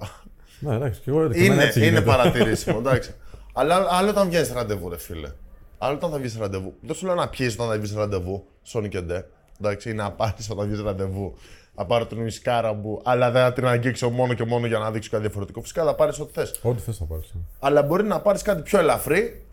Ναι, 0.58 0.74
εντάξει, 0.74 1.00
και 1.00 1.10
εγώ 1.10 1.28
και 1.28 1.38
εμένα 1.38 1.54
Είναι, 1.54 1.64
έτσι 1.64 1.78
είναι 1.78 1.88
γίνεται. 1.88 2.04
παρατηρήσιμο, 2.04 2.76
εντάξει. 2.80 3.14
Αλλά 3.52 3.86
άλλο 3.90 4.10
όταν 4.10 4.28
βγαίνει 4.28 4.48
ραντεβού, 4.54 4.88
ρε 4.88 4.98
φίλε. 4.98 5.30
Άλλο 5.78 5.94
όταν 5.96 6.10
θα 6.10 6.18
βγεις 6.18 6.36
ραντεβού. 6.38 6.74
Δεν 6.80 6.94
σου 6.96 7.06
λέω 7.06 7.14
να 7.14 7.28
πιει 7.28 7.50
όταν 7.54 7.68
θα 7.68 7.78
βγεις 7.78 7.94
ραντεβού, 7.94 8.44
Sony 8.72 8.88
και 8.88 9.00
ντε. 9.00 9.24
Εντάξει, 9.60 9.90
ή 9.90 9.94
να 9.94 10.12
πάρει 10.12 10.32
όταν 10.50 10.66
βγεις 10.66 10.80
ραντεβού. 10.82 11.34
Να 11.76 11.84
πάρω 11.84 12.06
την 12.06 12.18
ουισκάρα 12.20 12.72
μου, 12.72 13.00
αλλά 13.04 13.30
δεν 13.30 13.42
θα 13.42 13.52
την 13.52 13.66
αγγίξω 13.66 14.10
μόνο 14.10 14.34
και 14.34 14.44
μόνο 14.44 14.66
για 14.66 14.78
να 14.78 14.90
δείξω 14.90 15.10
κάτι 15.10 15.22
διαφορετικό. 15.22 15.60
Φυσικά 15.60 15.84
θα 15.84 15.94
πάρεις 15.94 16.18
ό,τι 16.20 16.32
θες. 16.32 16.58
Ό,τι 16.62 16.80
θες 16.80 16.96
θα 16.96 17.04
πάρεις. 17.04 17.30
ναι. 17.34 17.40
Αλλά 17.60 17.82
μπορεί 17.82 18.04
να 18.04 18.20
πάρεις 18.20 18.42
κάτι 18.42 18.62
πιο 18.62 18.78
ελαφρύ 18.78 19.44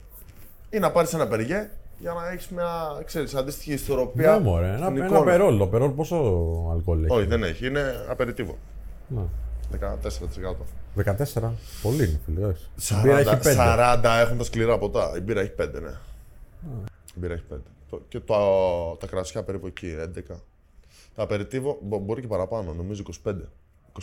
ή 0.70 0.80
να 0.80 0.92
πάρεις 0.92 1.14
ένα 1.14 1.28
περιγέ 1.28 1.70
για 2.00 2.14
να 2.14 2.30
έχεις 2.32 2.50
μια 2.50 3.02
ξέρεις, 3.06 3.36
αντίστοιχη 3.36 3.74
ισορροπία. 3.74 4.32
Ναι, 4.32 4.40
μωρέ, 4.40 4.68
ένα, 4.68 4.78
στην 4.86 4.96
ένα 4.98 5.06
εικόνα. 5.06 5.24
περόλ. 5.24 5.58
Το 5.58 5.68
περόλ 5.68 5.90
πόσο 5.90 6.16
αλκοόλ 6.72 7.04
έχει; 7.04 7.14
Όχι, 7.14 7.26
δεν 7.26 7.44
έχει. 7.44 7.68
Είναι 7.68 8.06
απεριτίβο. 8.10 8.58
Ναι. 9.08 9.22
14%. 9.80 10.56
14. 10.96 11.52
Πολύ 11.82 12.04
είναι, 12.04 12.20
φίλε. 12.26 12.40
εντάξει. 12.40 12.68
Η 12.90 13.02
μπύρα 13.02 13.18
40, 13.18 13.20
έχει 13.20 13.36
5. 13.44 14.00
40 14.04 14.20
έχουν 14.26 14.38
τα 14.38 14.44
σκληρά 14.44 14.78
ποτά. 14.78 15.12
Η 15.18 15.22
μπύρα 15.22 15.42
έχει 15.42 15.52
5, 15.62 15.82
ναι. 15.82 15.90
Η 17.16 17.20
μπύρα 17.20 17.34
έχει 17.34 17.44
5. 17.54 17.58
Το- 17.90 18.02
Και 18.08 18.20
το, 18.20 18.36
τα 19.00 19.08
κρασιά 19.08 19.44
περίπου 19.44 19.68
εκεί, 19.68 19.96
11. 20.00 20.36
Τα 21.16 21.24
απεριτίβο 21.24 21.78
μπο- 21.82 22.00
μπορεί 22.00 22.22
και 22.22 22.28
παραπάνω, 22.28 22.74
νομίζω 22.74 23.04
25. 23.26 23.34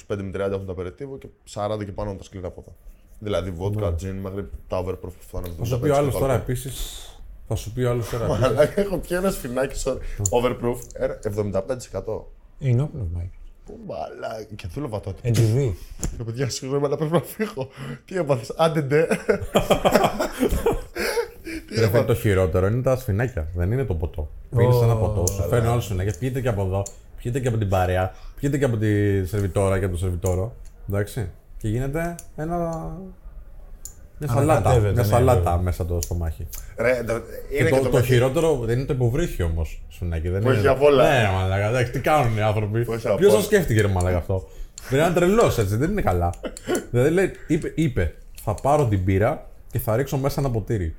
25 0.08 0.22
με 0.22 0.30
30 0.34 0.38
έχουν 0.52 0.66
τα 0.66 0.72
απεριτίβο 0.72 1.18
και 1.18 1.26
40 1.54 1.84
και 1.84 1.92
πάνω 1.92 2.08
έχουν 2.08 2.18
τα 2.18 2.24
σκληρά 2.24 2.50
ποτά. 2.50 2.70
Δηλαδή 3.18 3.52
vodka, 3.60 3.88
gin, 3.88 4.14
μέχρι 4.22 4.48
τα 4.68 4.84
overproof 4.84 5.00
που 5.00 5.12
φτάνουν. 5.28 5.50
Ναι. 5.50 5.56
Θα 5.58 5.64
σου 5.64 5.80
πει 5.80 5.88
ο 5.88 5.96
άλλος 5.96 6.14
τώρα 6.18 6.34
επίσης. 6.34 7.10
Θα 7.48 7.54
σου 7.54 7.72
πει 7.72 7.82
ο 7.82 7.90
άλλος 7.90 8.08
τώρα. 8.08 8.24
επίσης. 8.24 8.44
Αλλά 8.44 8.62
έχω 8.74 8.98
πιει 8.98 9.16
ένα 9.20 9.30
σφινάκι 9.30 9.82
sorry, 9.84 9.98
overproof, 10.30 10.76
ε, 10.92 11.08
75%. 11.22 12.32
Είναι 12.58 12.82
όπλο, 12.82 13.06
Μάικ. 13.14 13.30
Πού 13.64 13.78
μαλά, 13.86 14.42
και 14.56 14.66
δούλευα 14.74 15.00
τότε. 15.00 15.30
NGV. 15.30 15.72
Ρε 16.16 16.24
παιδιά, 16.24 16.48
συγγνώμη, 16.50 16.86
αλλά 16.86 16.96
πρέπει 16.96 17.12
να 17.12 17.20
φύγω. 17.20 17.68
Τι 18.04 18.16
έπαθες, 18.16 18.52
άντε 18.56 18.80
ντε. 18.82 19.06
Ρε 21.78 21.88
φίλε, 21.88 22.02
το 22.04 22.14
χειρότερο 22.14 22.66
είναι 22.66 22.82
τα 22.82 22.96
σφινάκια. 22.96 23.48
Δεν 23.54 23.72
είναι 23.72 23.84
το 23.84 23.94
ποτό. 23.94 24.30
Πίνει 24.56 24.78
ένα 24.82 24.96
ποτό, 24.96 25.26
σου 25.26 25.42
φέρνει 25.48 25.68
άλλο 25.68 25.80
σφινάκια, 25.80 26.14
πιείτε 26.18 26.40
και 26.40 26.48
από 26.48 26.62
εδώ, 26.62 26.82
πιείτε 27.16 27.40
και 27.40 27.48
από 27.48 27.56
την 27.58 27.68
παρέα, 27.68 28.14
πιείτε 28.40 28.58
και 28.58 28.64
από 28.64 28.76
τη 28.76 29.24
σερβιτόρα 29.26 29.78
και 29.78 29.84
από 29.84 29.94
το 29.94 30.00
σερβιτόρο. 30.00 30.54
Εντάξει. 30.88 31.30
Και 31.58 31.68
γίνεται 31.68 32.14
ένα. 32.36 32.90
Μια 34.18 34.28
σαλάτα, 34.28 34.52
Ανακατεύεται, 34.52 34.92
μια 34.92 35.02
ναι, 35.02 35.08
σαλάτα 35.08 35.40
βέβαια. 35.40 35.56
μέσα 35.56 35.86
το 35.86 36.00
στομάχι. 36.00 36.46
Ρε, 36.76 37.02
το- 37.06 37.12
Και 37.50 37.56
είναι 37.60 37.68
το, 37.68 37.76
και 37.76 37.82
το, 37.82 37.88
το 37.88 37.96
μεχι- 37.96 38.12
χειρότερο 38.12 38.56
δεν 38.56 38.76
είναι 38.78 38.86
το 38.86 38.92
υποβρύχιο 38.92 39.46
όμως 39.46 39.82
σφινάκι. 39.88 40.28
Δεν 40.28 40.40
Που 40.42 40.48
είναι... 40.48 40.58
έχει 40.58 40.68
απ' 40.68 40.82
όλα. 40.82 41.02
Ναι, 41.22 41.28
μαλάκα, 41.32 41.68
εντάξει, 41.68 41.92
τι 41.92 42.00
κάνουν 42.00 42.36
οι 42.36 42.40
άνθρωποι. 42.40 42.84
Που 42.84 42.92
έχει 42.92 43.08
απ' 43.08 43.16
Ποιος 43.18 43.30
το 43.30 43.36
όλα. 43.36 43.44
σκέφτηκε, 43.46 43.80
ρε 43.80 43.88
μαλάκα 43.88 44.16
αυτό; 44.16 44.48
Δεν 44.90 45.04
είναι 45.04 45.14
τρελός 45.14 45.58
έτσι, 45.58 45.76
δεν 45.76 45.90
είναι 45.90 46.02
καλά. 46.02 46.30
δηλαδή 46.90 47.10
λέει, 47.10 47.30
είπε, 47.46 47.72
είπε, 47.74 48.14
θα 48.42 48.54
πάρω 48.54 48.86
την 48.86 49.04
πύρα 49.04 49.46
και 49.70 49.78
θα 49.78 49.96
ρίξω 49.96 50.16
μέσα 50.18 50.40
ένα 50.40 50.50
ποτήρι. 50.50 50.94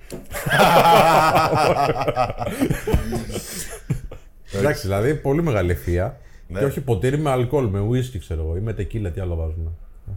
Εντάξει, 4.54 4.82
δηλαδή 4.82 5.16
πολύ 5.16 5.42
μεγάλη 5.44 5.72
ευθεία. 5.72 6.18
Ναι. 6.48 6.60
Και 6.60 6.66
όχι 6.66 6.82
ποτήρι 6.82 7.18
με 7.18 7.30
αλκοόλ, 7.30 7.66
με 7.68 7.80
ουίσκι 7.80 8.20
ξέρω 8.20 8.42
εγώ 8.42 8.56
ή 8.58 8.60
με 8.60 8.74
τεκίλα, 8.74 9.10
τι 9.12 9.22
άλλο 9.22 9.36
βάζουμε. 9.36 9.70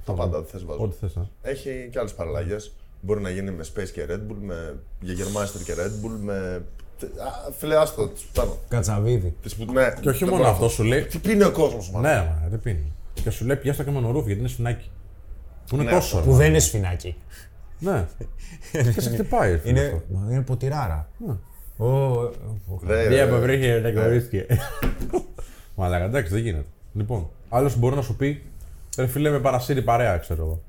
Τα 0.04 0.12
πάντα 0.12 0.38
ό,τι 0.38 0.50
θες 0.50 0.64
βάζω. 0.64 0.82
Ό,τι 0.82 0.96
θες. 1.00 1.16
α. 1.16 1.20
Έχει 1.42 1.88
και 1.92 1.98
άλλες 1.98 2.12
παραλλαγές. 2.14 2.72
Μπορεί 3.00 3.20
να 3.20 3.30
γίνει 3.30 3.50
με 3.50 3.64
Space 3.74 3.88
και 3.88 4.06
Red 4.08 4.14
Bull, 4.32 4.36
με 4.40 4.78
Jägermeister 5.02 5.62
και 5.64 5.74
Red 5.74 6.06
Bull, 6.06 6.18
με. 6.22 6.34
Α, 7.02 7.50
Φίλε, 7.58 7.76
άστο, 7.76 8.08
τις 8.08 8.22
πουτάνω. 8.22 8.56
Κατσαβίδι. 8.68 9.34
Τις 9.42 9.54
που- 9.56 9.72
ναι, 9.72 9.94
Και 10.00 10.08
όχι 10.08 10.18
δεν 10.18 10.28
μόνο 10.28 10.40
μπορώ 10.40 10.52
αυτό, 10.52 10.64
να 10.64 10.70
σου 10.70 10.82
λέει. 10.82 11.02
Τι 11.02 11.18
πίνει 11.18 11.42
ο 11.42 11.50
κόσμος, 11.50 11.90
Ναι, 11.92 12.00
μα, 12.00 12.46
δεν 12.50 12.60
πίνει. 12.60 12.92
Και 13.22 13.30
σου 13.30 13.44
λέει 13.46 13.56
πιάστα 13.56 13.84
και 13.84 13.90
μονορούφι 13.90 14.24
γιατί 14.26 14.40
είναι 14.40 14.48
σφινάκι. 14.48 14.90
Που 15.68 15.74
είναι 15.74 15.84
Ναι, 15.84 15.90
τόσο. 15.90 16.20
Που 16.20 16.32
δεν 16.34 16.48
είναι 16.48 16.58
σφινάκι. 16.58 17.16
Ναι. 17.78 18.06
Και 18.72 19.00
σε 19.00 19.10
χτυπάει. 19.10 19.58
φίλε, 19.58 19.70
Είναι, 19.80 19.86
αυτό. 19.86 20.02
μα, 20.08 20.32
είναι 20.32 20.42
ποτηράρα. 20.42 21.08
Ω, 21.76 21.86
ω, 21.86 22.30
Δία 23.08 23.26
με 23.26 23.38
βρήκε 23.38 23.80
να 23.82 23.90
γνωρίστηκε. 23.90 24.46
Μαλάκα, 25.76 26.04
εντάξει, 26.04 26.32
δεν 26.32 26.42
γίνεται. 26.42 26.66
Λοιπόν, 26.94 27.28
άλλος 27.48 27.76
μπορεί 27.78 27.94
να 27.96 28.02
σου 28.02 28.16
πει, 28.16 28.42
ρε 28.98 29.06
φίλε 29.06 29.30
με 29.30 29.38
παρασύρει 29.38 29.82
παρέα, 29.82 30.16
ξέρω 30.16 30.42
εγώ. 30.44 30.62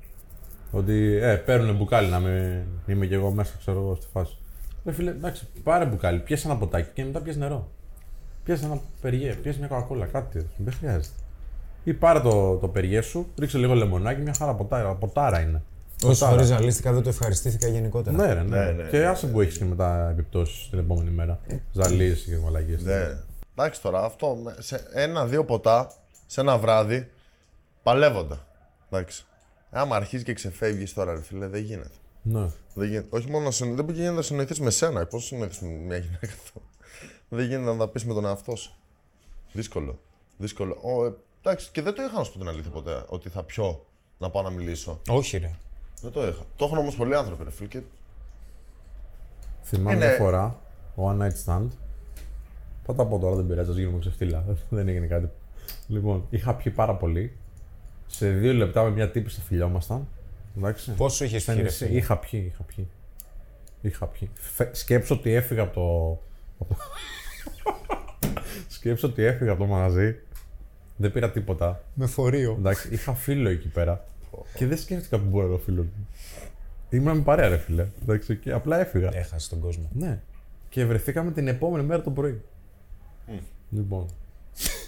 Ότι 0.74 1.16
ε, 1.22 1.34
παίρνουν 1.36 1.76
μπουκάλι 1.76 2.08
να 2.10 2.20
με, 2.20 2.64
είμαι 2.86 3.06
κι 3.06 3.14
εγώ 3.14 3.30
μέσα, 3.30 3.52
ξέρω 3.58 3.78
εγώ, 3.80 3.94
στη 3.94 4.06
φάση. 4.12 4.36
Ρε 4.84 4.92
φίλε, 4.92 5.10
εντάξει, 5.10 5.46
πάρε 5.62 5.84
μπουκάλι, 5.84 6.18
πιέσε 6.18 6.46
ένα 6.48 6.56
ποτάκι 6.56 6.90
και 6.94 7.04
μετά 7.04 7.20
πιέσε 7.20 7.38
νερό. 7.38 7.68
Πιέσε 8.44 8.64
ένα 8.64 8.80
περιέ, 9.00 9.32
πιέσε 9.34 9.58
μια 9.58 9.68
κοκακόλα, 9.68 10.06
κάτι. 10.06 10.46
Δεν 10.56 10.72
χρειάζεται. 10.72 11.14
Ή 11.84 11.92
πάρε 11.92 12.20
το, 12.20 12.56
το 12.56 12.68
περιέ 12.68 13.00
σου, 13.00 13.26
ρίξε 13.38 13.58
λίγο 13.58 13.74
λεμονάκι, 13.74 14.20
μια 14.20 14.34
χαρά 14.38 14.54
ποτάρα, 14.54 14.94
ποτάρα 14.94 15.40
είναι. 15.40 15.62
Όσε 16.04 16.12
Ποτάρα. 16.12 16.30
φορέ 16.32 16.44
ζαλίστηκα 16.44 16.92
δεν 16.92 17.02
το 17.02 17.08
ευχαριστήθηκα 17.08 17.68
γενικότερα. 17.68 18.16
Ναι, 18.16 18.32
ρε, 18.32 18.42
ναι. 18.42 18.64
Ναι, 18.64 18.70
ναι, 18.72 18.88
και 18.88 19.06
άσε 19.06 19.26
που 19.26 19.40
έχεις 19.40 19.58
και 19.58 19.64
μετά 19.64 20.08
επιπτώσεις 20.10 20.68
την 20.70 20.78
επόμενη 20.78 21.10
μέρα. 21.10 21.40
Ζαλίε 21.72 22.12
και 22.14 22.36
μαλαγίε. 22.44 22.76
Ναι. 22.80 23.16
Εντάξει 23.56 23.82
τώρα, 23.82 24.04
αυτό 24.04 24.38
με- 24.42 24.54
σε 24.58 24.80
ένα-δύο 24.94 25.44
ποτά 25.44 25.92
σε 26.26 26.40
ένα 26.40 26.58
βράδυ 26.58 27.10
παλεύονται. 27.82 28.34
Εντάξει. 28.90 29.24
Άμα 29.74 29.96
αρχίζεις 29.96 30.24
και 30.24 30.32
ξεφεύγεις 30.32 30.94
τώρα, 30.94 31.12
ρε 31.12 31.22
φίλε, 31.22 31.46
δεν 31.46 31.62
γίνεται. 31.62 31.96
Ναι. 32.22 32.48
Δεν 32.74 32.88
γίνεται. 32.88 33.16
Όχι 33.16 33.30
μόνο 33.30 33.44
να 33.44 33.50
συν... 33.50 33.76
δεν 33.76 33.90
γίνεται 33.90 34.14
να 34.14 34.22
συνοηθείς 34.22 34.60
με 34.60 34.70
σένα. 34.70 35.06
Πώς 35.06 35.24
συνοηθείς 35.24 35.60
με 35.60 35.68
μια 35.68 35.96
γυναίκα 35.96 36.32
αυτό; 36.42 36.60
δεν 37.28 37.46
γίνεται 37.46 37.70
να 37.70 37.76
τα 37.76 37.88
πεις 37.88 38.04
με 38.04 38.14
τον 38.14 38.24
εαυτό 38.24 38.56
σου. 38.56 38.74
Δύσκολο. 39.52 39.98
Δύσκολο. 40.36 40.78
Ο, 40.82 41.04
ε, 41.04 41.12
εντάξει, 41.42 41.68
και 41.72 41.82
δεν 41.82 41.94
το 41.94 42.02
είχα 42.02 42.18
να 42.18 42.24
σου 42.24 42.32
πω 42.32 42.38
την 42.38 42.48
αλήθεια 42.48 42.70
ποτέ. 42.70 43.04
Ότι 43.08 43.28
θα 43.28 43.42
πιω 43.42 43.86
να 44.18 44.30
πάω 44.30 44.42
να 44.42 44.50
μιλήσω. 44.50 45.00
Όχι, 45.08 45.36
ρε. 45.36 45.50
Δεν 46.02 46.12
το 46.12 46.26
είχα. 46.26 46.44
Το 46.56 46.64
έχουν 46.64 46.78
όμως 46.78 46.96
πολλοί 46.96 47.14
άνθρωποι, 47.14 47.44
ρε 47.44 47.50
φίλε. 47.50 47.68
Και... 47.68 47.82
Θυμάμαι 49.62 49.96
Είναι- 49.96 50.06
μια 50.06 50.16
φορά, 50.16 50.58
ο 50.94 51.10
One 51.10 51.22
Night 51.22 51.44
Stand. 51.46 51.68
Θα 52.84 52.94
τα 52.94 53.06
πω 53.06 53.18
τώρα, 53.18 53.36
δεν 53.36 53.46
πειράζει, 53.46 53.70
ας 53.70 53.76
γίνουμε 53.76 53.98
ξεφτύλα. 53.98 54.44
δεν 54.70 54.88
έγινε 54.88 55.06
κάτι. 55.06 55.30
Λοιπόν, 55.86 56.26
είχα 56.30 56.54
πιει 56.54 56.72
πάρα 56.72 56.94
πολύ. 56.94 57.36
Σε 58.06 58.30
δύο 58.30 58.52
λεπτά 58.52 58.82
με 58.82 58.90
μια 58.90 59.10
τύπη 59.10 59.30
στα 59.30 59.42
φιλιόμασταν. 59.42 60.08
Εντάξει. 60.58 60.90
Πόσο 60.90 61.24
είχες 61.24 61.42
Στα 61.42 61.52
πιει, 61.52 61.60
ρε 61.62 61.68
νησί. 61.68 61.86
φίλε; 61.86 61.98
Είχα 61.98 62.16
πιει, 62.18 62.50
είχα 62.52 62.62
πιει. 62.62 62.88
Είχα 63.80 64.06
πιει. 64.06 64.30
Φε- 64.34 64.74
Σκέψω 64.74 65.14
ότι 65.14 65.32
έφυγα 65.32 65.62
από 65.62 65.72
το. 65.74 66.18
από 66.58 66.74
το- 66.74 66.80
Σκέψω 68.68 69.06
ότι 69.06 69.22
έφυγα 69.22 69.50
από 69.52 69.60
το 69.60 69.66
μαγαζί. 69.66 70.16
Δεν 70.96 71.12
πήρα 71.12 71.30
τίποτα. 71.30 71.84
Με 71.94 72.06
φορείο. 72.06 72.56
Εντάξει, 72.58 72.88
είχα 72.92 73.14
φίλο 73.14 73.48
εκεί 73.48 73.68
πέρα. 73.68 74.04
και 74.54 74.66
δεν 74.66 74.78
σκέφτηκα 74.78 75.18
που 75.18 75.28
μπορεί 75.28 75.48
να 75.48 75.58
φίλο 75.58 75.82
μου. 75.82 76.08
Ήμουν 76.90 77.16
με 77.16 77.22
παρέα, 77.22 77.48
ρε 77.48 77.56
φίλε. 77.58 77.86
Εντάξει, 78.02 78.36
και 78.36 78.52
απλά 78.52 78.80
έφυγα. 78.80 79.10
Έχασε 79.16 79.48
τον 79.48 79.60
κόσμο. 79.60 79.88
Ναι. 79.92 80.20
Και 80.68 80.84
βρεθήκαμε 80.86 81.30
την 81.32 81.48
επόμενη 81.48 81.84
μέρα 81.84 82.02
το 82.02 82.10
πρωί. 82.10 82.40
Λοιπόν. 83.70 84.06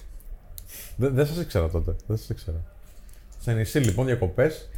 Δεν 0.97 1.15
δεν 1.15 1.27
σας 1.27 1.37
ήξερα 1.37 1.69
τότε. 1.69 1.97
Δεν 2.07 2.17
σας 2.17 2.29
ήξερα. 2.29 2.65
Σε 3.45 3.53
νησί 3.53 3.79
λοιπόν 3.79 4.07
διακοπές. 4.07 4.69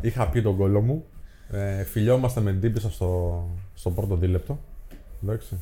Είχα 0.00 0.28
πει 0.28 0.42
τον 0.42 0.56
κόλλο 0.56 0.80
μου. 0.80 1.04
Ε, 1.50 1.84
φιλιόμαστε 1.84 2.40
με 2.40 2.50
την 2.50 2.60
τύπησα 2.60 2.90
στο, 2.90 3.44
στο 3.74 3.90
πρώτο 3.90 4.16
δίλεπτο. 4.16 4.60
Εντάξει. 5.22 5.60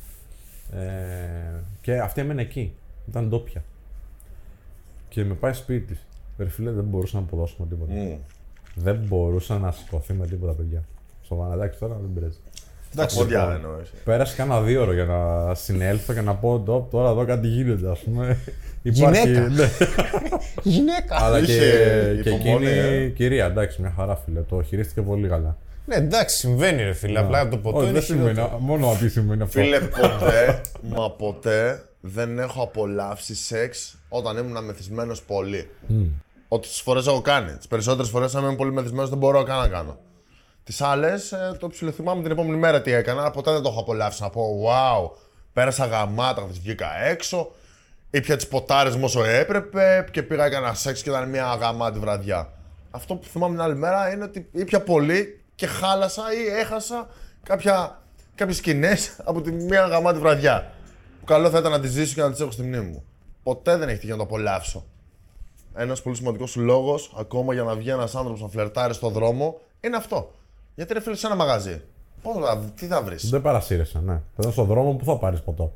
Ε, 0.73 1.59
και 1.81 1.99
αυτή 1.99 2.21
έμενε 2.21 2.41
εκεί. 2.41 2.73
Ήταν 3.09 3.29
ντόπια. 3.29 3.63
Και 5.09 5.23
με 5.23 5.33
πάει 5.33 5.53
σπίτι 5.53 5.93
τη. 5.93 5.99
Ρε 6.37 6.49
φίλε, 6.49 6.71
δεν 6.71 6.83
μπορούσα 6.83 7.17
να 7.17 7.23
αποδώσουμε 7.23 7.67
τίποτα. 7.67 7.93
Μμ. 7.93 8.15
Δεν 8.75 8.95
μπορούσα 9.07 9.59
να 9.59 9.71
σηκωθεί 9.71 10.13
με 10.13 10.27
τίποτα, 10.27 10.53
παιδιά. 10.53 10.83
Σοβαρά, 11.23 11.53
εντάξει, 11.53 11.79
τώρα 11.79 11.95
δεν 11.95 12.13
πειράζει. 12.13 12.37
Τα 12.95 13.05
πόδια 13.15 13.45
δεν 13.47 13.55
εννοείς. 13.55 13.89
Πέρασε 14.03 14.35
κάνα 14.35 14.61
δύο 14.61 14.81
ώρο 14.81 14.93
για 14.93 15.03
να 15.03 15.53
συνέλθω 15.55 16.13
και 16.13 16.21
να 16.21 16.35
πω 16.35 16.59
«Ντοπ, 16.59 16.91
τώρα 16.91 17.09
εδώ 17.09 17.25
κάτι 17.25 17.47
γίνεται, 17.47 17.89
ας 17.91 17.99
πούμε. 17.99 18.37
Γυναίκα. 18.81 19.39
ναι. 19.49 19.69
Γυναίκα. 20.73 21.15
Αλλά 21.23 21.45
και, 21.45 21.51
Είχε 21.51 22.19
και 22.23 22.29
υπομονή, 22.29 22.65
εκείνη 22.67 23.03
ε. 23.03 23.07
κυρία, 23.07 23.45
εντάξει, 23.45 23.81
μια 23.81 23.93
χαρά 23.95 24.15
φίλε. 24.15 24.39
Το 24.41 24.61
χειρίστηκε 24.61 25.01
πολύ 25.01 25.27
καλά. 25.27 25.57
Ναι, 25.85 25.95
εντάξει, 25.95 26.37
συμβαίνει 26.37 26.83
ρε 26.83 26.93
φίλε. 26.93 27.19
Απλά 27.19 27.47
το 27.49 27.57
ποτό 27.57 27.77
Όχι, 27.77 27.85
είναι 27.85 27.93
δεν 27.93 28.03
σημαίνει, 28.03 28.29
χειρότερο. 28.33 28.57
μόνο 28.59 28.91
ότι 28.91 29.09
σημαίνει 29.09 29.41
αυτό. 29.41 29.59
Φίλε, 29.59 29.79
ποτέ, 30.01 30.61
μα 30.81 31.11
ποτέ 31.11 31.83
δεν 32.01 32.39
έχω 32.39 32.63
απολαύσει 32.63 33.35
σεξ 33.35 33.97
όταν 34.09 34.37
ήμουν 34.37 34.65
μεθυσμένος 34.65 35.21
πολύ. 35.21 35.69
Ό,τι 36.47 36.67
τις 36.67 36.81
φορές 36.81 37.07
έχω 37.07 37.21
κάνει. 37.21 37.51
Τις 37.57 37.67
περισσότερες 37.67 38.09
φορές, 38.09 38.35
αν 38.35 38.43
είμαι 38.43 38.55
πολύ 38.55 38.71
μεθυσμένος, 38.71 39.09
δεν 39.09 39.17
μπορώ 39.17 39.43
καν 39.43 39.57
να 39.59 39.67
κάνω. 39.67 39.97
Τις 40.63 40.81
άλλες, 40.81 41.33
το 41.59 41.67
ψιλοθυμάμαι 41.67 42.21
την 42.21 42.31
επόμενη 42.31 42.57
μέρα 42.57 42.81
τι 42.81 42.91
έκανα. 42.91 43.31
Ποτέ 43.31 43.51
δεν 43.51 43.61
το 43.61 43.69
έχω 43.69 43.79
απολαύσει 43.79 44.21
να 44.21 44.29
πω 44.29 44.63
Wow, 44.67 45.17
πέρασα 45.53 45.85
γαμάτα, 45.85 46.41
χθες 46.41 46.59
βγήκα 46.59 47.03
έξω. 47.03 47.51
Ήπια 48.09 48.35
τις 48.35 48.47
ποτάρες 48.47 48.95
μου 48.95 49.03
όσο 49.03 49.23
έπρεπε 49.23 50.05
και 50.11 50.23
πήγα 50.23 50.45
έκανα 50.45 50.73
σεξ 50.73 51.01
και 51.01 51.09
ήταν 51.09 51.29
μια 51.29 51.55
γαμάτη 51.55 51.99
βραδιά. 51.99 52.49
Αυτό 52.91 53.15
που 53.15 53.27
θυμάμαι 53.27 53.53
την 53.53 53.63
άλλη 53.63 53.75
μέρα 53.75 54.13
είναι 54.13 54.23
ότι 54.23 54.49
ήπια 54.51 54.81
πολύ 54.81 55.41
και 55.55 55.67
χάλασα 55.67 56.23
ή 56.33 56.59
έχασα 56.59 57.07
κάποια, 57.43 58.01
κάποιες 58.35 58.57
σκηνές 58.57 59.15
από 59.23 59.41
τη 59.41 59.51
μια 59.51 59.85
γαμάτη 59.85 60.19
βραδιά. 60.19 60.71
Που 61.19 61.25
καλό 61.25 61.49
θα 61.49 61.57
ήταν 61.57 61.71
να 61.71 61.79
τις 61.79 61.91
ζήσω 61.91 62.13
και 62.13 62.21
να 62.21 62.31
τις 62.31 62.39
έχω 62.39 62.51
στη 62.51 62.61
μνήμη 62.61 62.85
μου. 62.85 63.03
Ποτέ 63.43 63.77
δεν 63.77 63.89
έχει 63.89 63.99
τύχει 63.99 64.11
να 64.11 64.17
το 64.17 64.23
απολαύσω. 64.23 64.85
Ένας 65.75 66.01
πολύ 66.01 66.15
σημαντικός 66.15 66.55
λόγος, 66.55 67.13
ακόμα 67.17 67.53
για 67.53 67.63
να 67.63 67.75
βγει 67.75 67.89
ένας 67.89 68.15
άνθρωπος 68.15 68.41
να 68.41 68.47
φλερτάρει 68.47 68.93
στον 68.93 69.13
δρόμο, 69.13 69.59
είναι 69.81 69.95
αυτό. 69.95 70.31
Γιατί 70.75 70.93
ρε 70.93 70.99
φίλε, 70.99 71.15
σε 71.15 71.25
ένα 71.27 71.35
μαγαζί. 71.35 71.81
Πώς 72.21 72.45
θα, 72.45 72.57
τι 72.75 72.85
θα 72.85 73.01
βρεις; 73.01 73.29
Δεν 73.29 73.41
παρασύρεσαι, 73.41 73.99
ναι. 73.99 74.21
Θα 74.35 74.51
στον 74.51 74.65
δρόμο 74.65 74.93
που 74.93 75.05
θα 75.05 75.17
πάρεις 75.17 75.41
ποτό. 75.41 75.73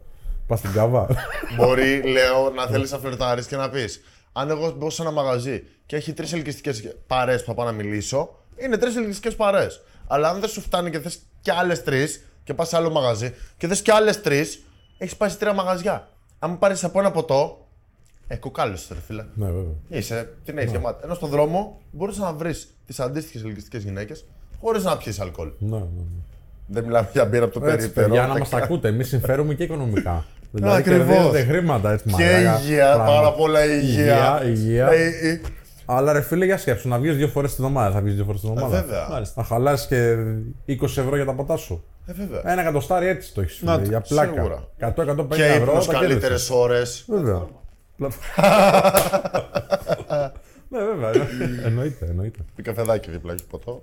Πας 0.47 0.59
στην 0.59 0.71
καβά. 0.71 1.07
Μπορεί, 1.55 2.01
λέω, 2.15 2.49
να 2.49 2.65
θέλεις 2.67 2.91
να 2.91 2.97
φλερτάρεις 2.97 3.47
και 3.47 3.55
να 3.55 3.69
πεις. 3.69 4.01
Αν 4.33 4.49
εγώ 4.49 4.71
μπω 4.71 4.89
σε 4.89 5.01
ένα 5.01 5.11
μαγαζί 5.11 5.63
και 5.85 5.95
έχει 5.95 6.13
τρεις 6.13 6.33
ελκυστικές 6.33 6.95
παρέ 7.07 7.37
που 7.37 7.43
θα 7.45 7.53
πάω 7.53 7.65
να 7.65 7.71
μιλήσω, 7.71 8.35
είναι 8.57 8.77
τρεις 8.77 8.95
ελκυστικές 8.95 9.35
παρέ. 9.35 9.67
Αλλά 10.07 10.29
αν 10.29 10.39
δεν 10.39 10.49
σου 10.49 10.61
φτάνει 10.61 10.89
και 10.89 10.99
θες 10.99 11.19
κι 11.41 11.51
άλλες 11.51 11.83
τρεις 11.83 12.25
και 12.43 12.53
πας 12.53 12.67
σε 12.67 12.75
άλλο 12.75 12.89
μαγαζί 12.89 13.33
και 13.57 13.67
θες 13.67 13.81
κι 13.81 13.91
άλλες 13.91 14.21
τρεις, 14.21 14.63
έχεις 14.97 15.15
πάει 15.17 15.29
σε 15.29 15.37
τρία 15.37 15.53
μαγαζιά. 15.53 16.09
Αν 16.39 16.57
πάρεις 16.57 16.83
από 16.83 16.99
ένα 16.99 17.11
ποτό, 17.11 17.67
ε, 18.27 18.35
κουκάλιο 18.35 18.77
ρε 18.89 18.99
φίλε. 18.99 19.25
ναι, 19.35 19.45
βέβαια. 19.45 19.73
Είσαι, 19.89 20.33
την 20.43 20.57
έχει 20.57 20.69
γεμάτη. 20.69 21.01
Ενώ 21.03 21.13
στον 21.13 21.29
δρόμο 21.29 21.81
μπορεί 21.91 22.17
να 22.17 22.33
βρεις 22.33 22.73
τις 22.85 22.99
αντίστοιχες 22.99 23.43
ελκυστικές 23.43 23.83
γυναίκες 23.83 24.25
χωρίς 24.61 24.83
να 24.83 24.97
πιεις 24.97 25.19
αλκοόλ. 25.19 25.49
Ναι, 25.59 25.69
ναι, 25.77 25.83
ναι. 25.83 26.01
Δεν 26.67 26.83
μιλάμε 26.83 27.09
για 27.11 27.25
μπύρα 27.25 27.43
από 27.45 27.59
το 27.59 27.65
Έτσι, 27.65 27.77
περίπτερο. 27.77 28.07
παιδιά, 28.07 28.21
να 28.27 28.33
τα 28.33 28.39
μας 28.39 28.49
κα- 28.49 28.57
ακούτε. 28.57 28.87
Εμείς 28.87 29.07
συμφέρουμε 29.07 29.53
και 29.53 29.63
οικονομικά. 29.63 30.25
δηλαδή 30.51 30.77
Ακριβώς. 30.79 31.05
κερδίζετε 31.07 31.43
χρήματα 31.43 31.91
έτσι 31.91 32.05
Και 32.07 32.11
μαλάκα, 32.11 32.59
υγεία, 32.59 32.85
πράγμα. 32.93 33.05
πάρα 33.05 33.31
πολλά 33.33 33.65
υγεία. 33.65 34.41
Υγεία, 34.43 34.43
υγεία. 34.45 34.87
Ε, 34.87 35.29
ε, 35.29 35.41
Αλλά 35.85 36.13
ρε 36.13 36.21
φίλε, 36.21 36.45
για 36.45 36.57
σκέψου, 36.57 36.87
να 36.87 36.97
βγεις 36.99 37.15
δύο 37.15 37.27
φορές 37.27 37.55
την 37.55 37.63
εβδομάδα. 37.63 37.91
Θα 37.93 38.01
βγεις 38.01 38.15
δύο 38.15 38.23
φορές 38.25 38.41
την 38.41 38.49
εβδομάδα. 38.49 38.81
βέβαια. 38.81 39.21
Να 39.35 39.43
χαλάσει 39.43 39.87
και 39.87 40.15
20 40.65 40.83
ευρώ 40.83 41.15
για 41.15 41.25
τα 41.25 41.33
ποτά 41.33 41.57
σου. 41.57 41.83
ε, 42.05 42.13
βέβαια. 42.13 42.41
Ένα 42.51 42.61
εκατοστάρι 42.61 43.07
έτσι 43.07 43.33
το 43.33 43.41
έχεις. 43.41 43.61
Να, 43.61 43.77
Για 43.77 44.01
πλάκα. 44.01 44.33
σίγουρα. 44.33 44.67
100-150 44.79 45.35
Και 45.35 45.43
ευρώ. 45.45 45.63
ύπνος 45.71 45.85
τα 45.87 45.93
καλύτερες 45.93 46.21
κέρδισες. 46.21 46.49
ώρες. 46.49 47.05
Βέβαια. 47.07 47.45
ναι, 50.69 50.79
βέβαια. 50.83 51.11
εννοείται, 51.67 52.05
εννοείται. 52.09 52.39
Τι 52.55 52.61
καφεδάκι 52.61 53.11
δίπλα 53.11 53.31
έχεις 53.33 53.43
ποτό. 53.45 53.81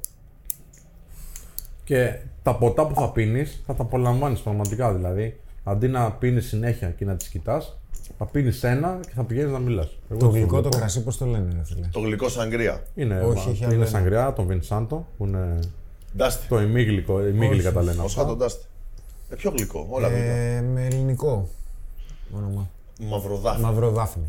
Και 1.85 2.18
τα 2.42 2.55
ποτά 2.57 2.87
που 2.87 2.94
θα 2.94 3.11
πίνεις 3.11 3.62
θα 3.66 3.75
τα 3.75 3.83
απολαμβάνεις 3.83 4.40
πραγματικά. 4.40 4.92
Δηλαδή, 4.94 5.40
αντί 5.64 5.88
να 5.88 6.12
πίνεις 6.12 6.47
συνέχεια 6.47 6.90
και 6.90 7.05
να 7.05 7.14
τις 7.16 7.29
κοιτάς, 7.29 7.79
θα 8.18 8.25
πίνεις 8.27 8.62
ένα 8.62 8.99
και 9.07 9.12
θα 9.14 9.23
πηγαίνεις 9.25 9.53
να 9.53 9.59
μιλάς. 9.59 9.99
Το 10.18 10.29
γλυκό 10.29 10.61
το 10.61 10.68
κρασί, 10.68 11.03
πώς 11.03 11.16
το 11.16 11.27
λένε, 11.27 11.53
ρε 11.57 11.64
φίλε; 11.64 11.88
Το 11.92 12.01
γλυκό 12.01 12.29
σαγκρία. 12.29 12.83
Είναι, 12.94 13.20
Όχι, 13.20 13.44
μα- 13.47 13.51
έχει 13.53 13.64
άλλο 13.64 13.73
είναι 13.75 13.83
ένα. 13.83 13.90
σαγκριά, 13.90 14.33
τον 14.33 14.47
Βινσάντο, 14.47 15.07
που 15.18 15.27
είναι 15.27 15.59
Ντάστη. 16.16 16.47
το 16.49 16.61
ημίγλυκο, 16.61 17.27
ημίγλυκα 17.27 17.73
τα 17.73 17.83
λένε 17.83 18.01
Ω 18.01 18.05
αυτά. 18.05 18.23
κάτω 18.23 18.37
ντάστη. 18.37 18.64
Ε, 19.31 19.35
πιο 19.35 19.51
γλυκό, 19.51 19.87
όλα 19.90 20.09
γλυκά. 20.09 20.23
Ε, 20.25 20.61
με 20.61 20.85
ελληνικό 20.87 21.49
όνομα. 22.37 22.68
Μαυροδάφνη. 23.01 23.62
Μαυροδάφνη. 23.62 24.25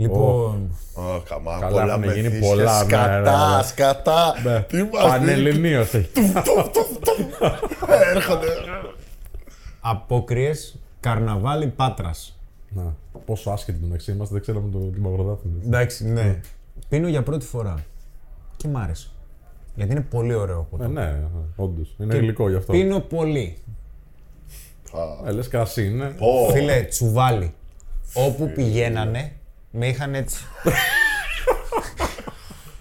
Λοιπόν, 0.00 0.70
Α, 0.94 1.20
καμά, 1.28 1.58
Καλά, 1.58 1.70
πολλά 1.80 1.92
έχουν 1.92 2.14
γίνει 2.14 2.28
μεθύσια, 2.28 2.48
πολλά, 2.48 2.78
ναι, 2.78 2.88
Σκατά, 2.88 3.50
ναι, 3.50 3.56
ναι. 3.56 3.62
σκατά. 3.62 4.34
Ναι. 4.44 4.60
Τι 4.60 4.76
μας 4.76 4.90
δίνει. 4.90 5.08
Πανελληνίος 5.08 5.94
έχει. 5.94 6.10
Έρχονται. 8.14 8.46
απόκριες 9.80 10.78
καρναβάλι 11.00 11.66
Πάτρας. 11.66 12.38
Να, 12.68 12.94
πόσο 13.24 13.50
άσχετοι 13.50 13.78
το 13.78 13.86
μεταξύ 13.86 14.12
είμαστε, 14.12 14.34
δεν 14.34 14.42
ξέραμε 14.42 14.70
το, 14.70 14.78
τη 14.78 15.00
μαυροδάφνη. 15.00 15.52
Εντάξει, 15.64 16.08
ναι. 16.08 16.40
Πίνω 16.88 17.08
για 17.08 17.22
πρώτη 17.22 17.46
φορά. 17.46 17.74
Και 18.56 18.68
μ' 18.68 18.76
άρεσε. 18.76 19.10
Γιατί 19.74 19.92
είναι 19.92 20.00
πολύ 20.00 20.34
ωραίο 20.34 20.66
ποτό. 20.70 20.84
Ε, 20.84 20.86
ναι, 20.86 21.20
όντως. 21.56 21.94
Είναι 21.98 22.14
Και 22.14 22.20
γλυκό 22.20 22.48
γι' 22.48 22.56
αυτό. 22.56 22.72
Πίνω 22.72 22.98
πολύ. 23.00 23.56
Ε, 25.26 25.30
λες 25.30 25.48
κρασί 25.48 25.86
είναι. 25.86 26.14
Ω, 26.18 26.50
Φίλε, 26.52 26.82
τσουβάλι. 26.82 27.54
Όπου 28.14 28.52
πηγαίνανε, 28.54 29.32
με 29.70 29.86
είχαν 29.86 30.14
έτσι. 30.14 30.44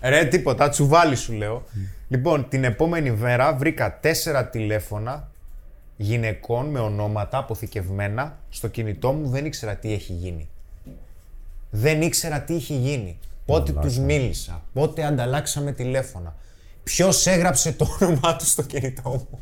Ρε, 0.01 0.25
τίποτα, 0.25 0.69
τσουβάλι 0.69 1.15
σου 1.15 1.33
λέω. 1.33 1.63
Λοιπόν, 2.07 2.49
την 2.49 2.63
επόμενη 2.63 3.11
μέρα 3.11 3.53
βρήκα 3.53 3.99
τέσσερα 3.99 4.47
τηλέφωνα 4.47 5.31
γυναικών 5.97 6.65
με 6.65 6.79
ονόματα 6.79 7.37
αποθηκευμένα 7.37 8.37
στο 8.49 8.67
κινητό 8.67 9.11
μου. 9.11 9.29
Δεν 9.29 9.45
ήξερα 9.45 9.75
τι 9.75 9.93
έχει 9.93 10.13
γίνει. 10.13 10.49
Δεν 11.69 12.01
ήξερα 12.01 12.41
τι 12.41 12.53
είχε 12.53 12.73
γίνει. 12.73 13.19
Πότε 13.45 13.71
τους 13.71 13.97
μίλησα, 13.97 14.61
πότε 14.73 15.05
ανταλλάξαμε 15.05 15.71
τηλέφωνα. 15.71 16.35
Ποιος 16.83 17.27
έγραψε 17.27 17.71
το 17.71 17.87
όνομά 18.01 18.35
του 18.35 18.45
στο 18.45 18.61
κινητό 18.61 19.09
μου. 19.09 19.39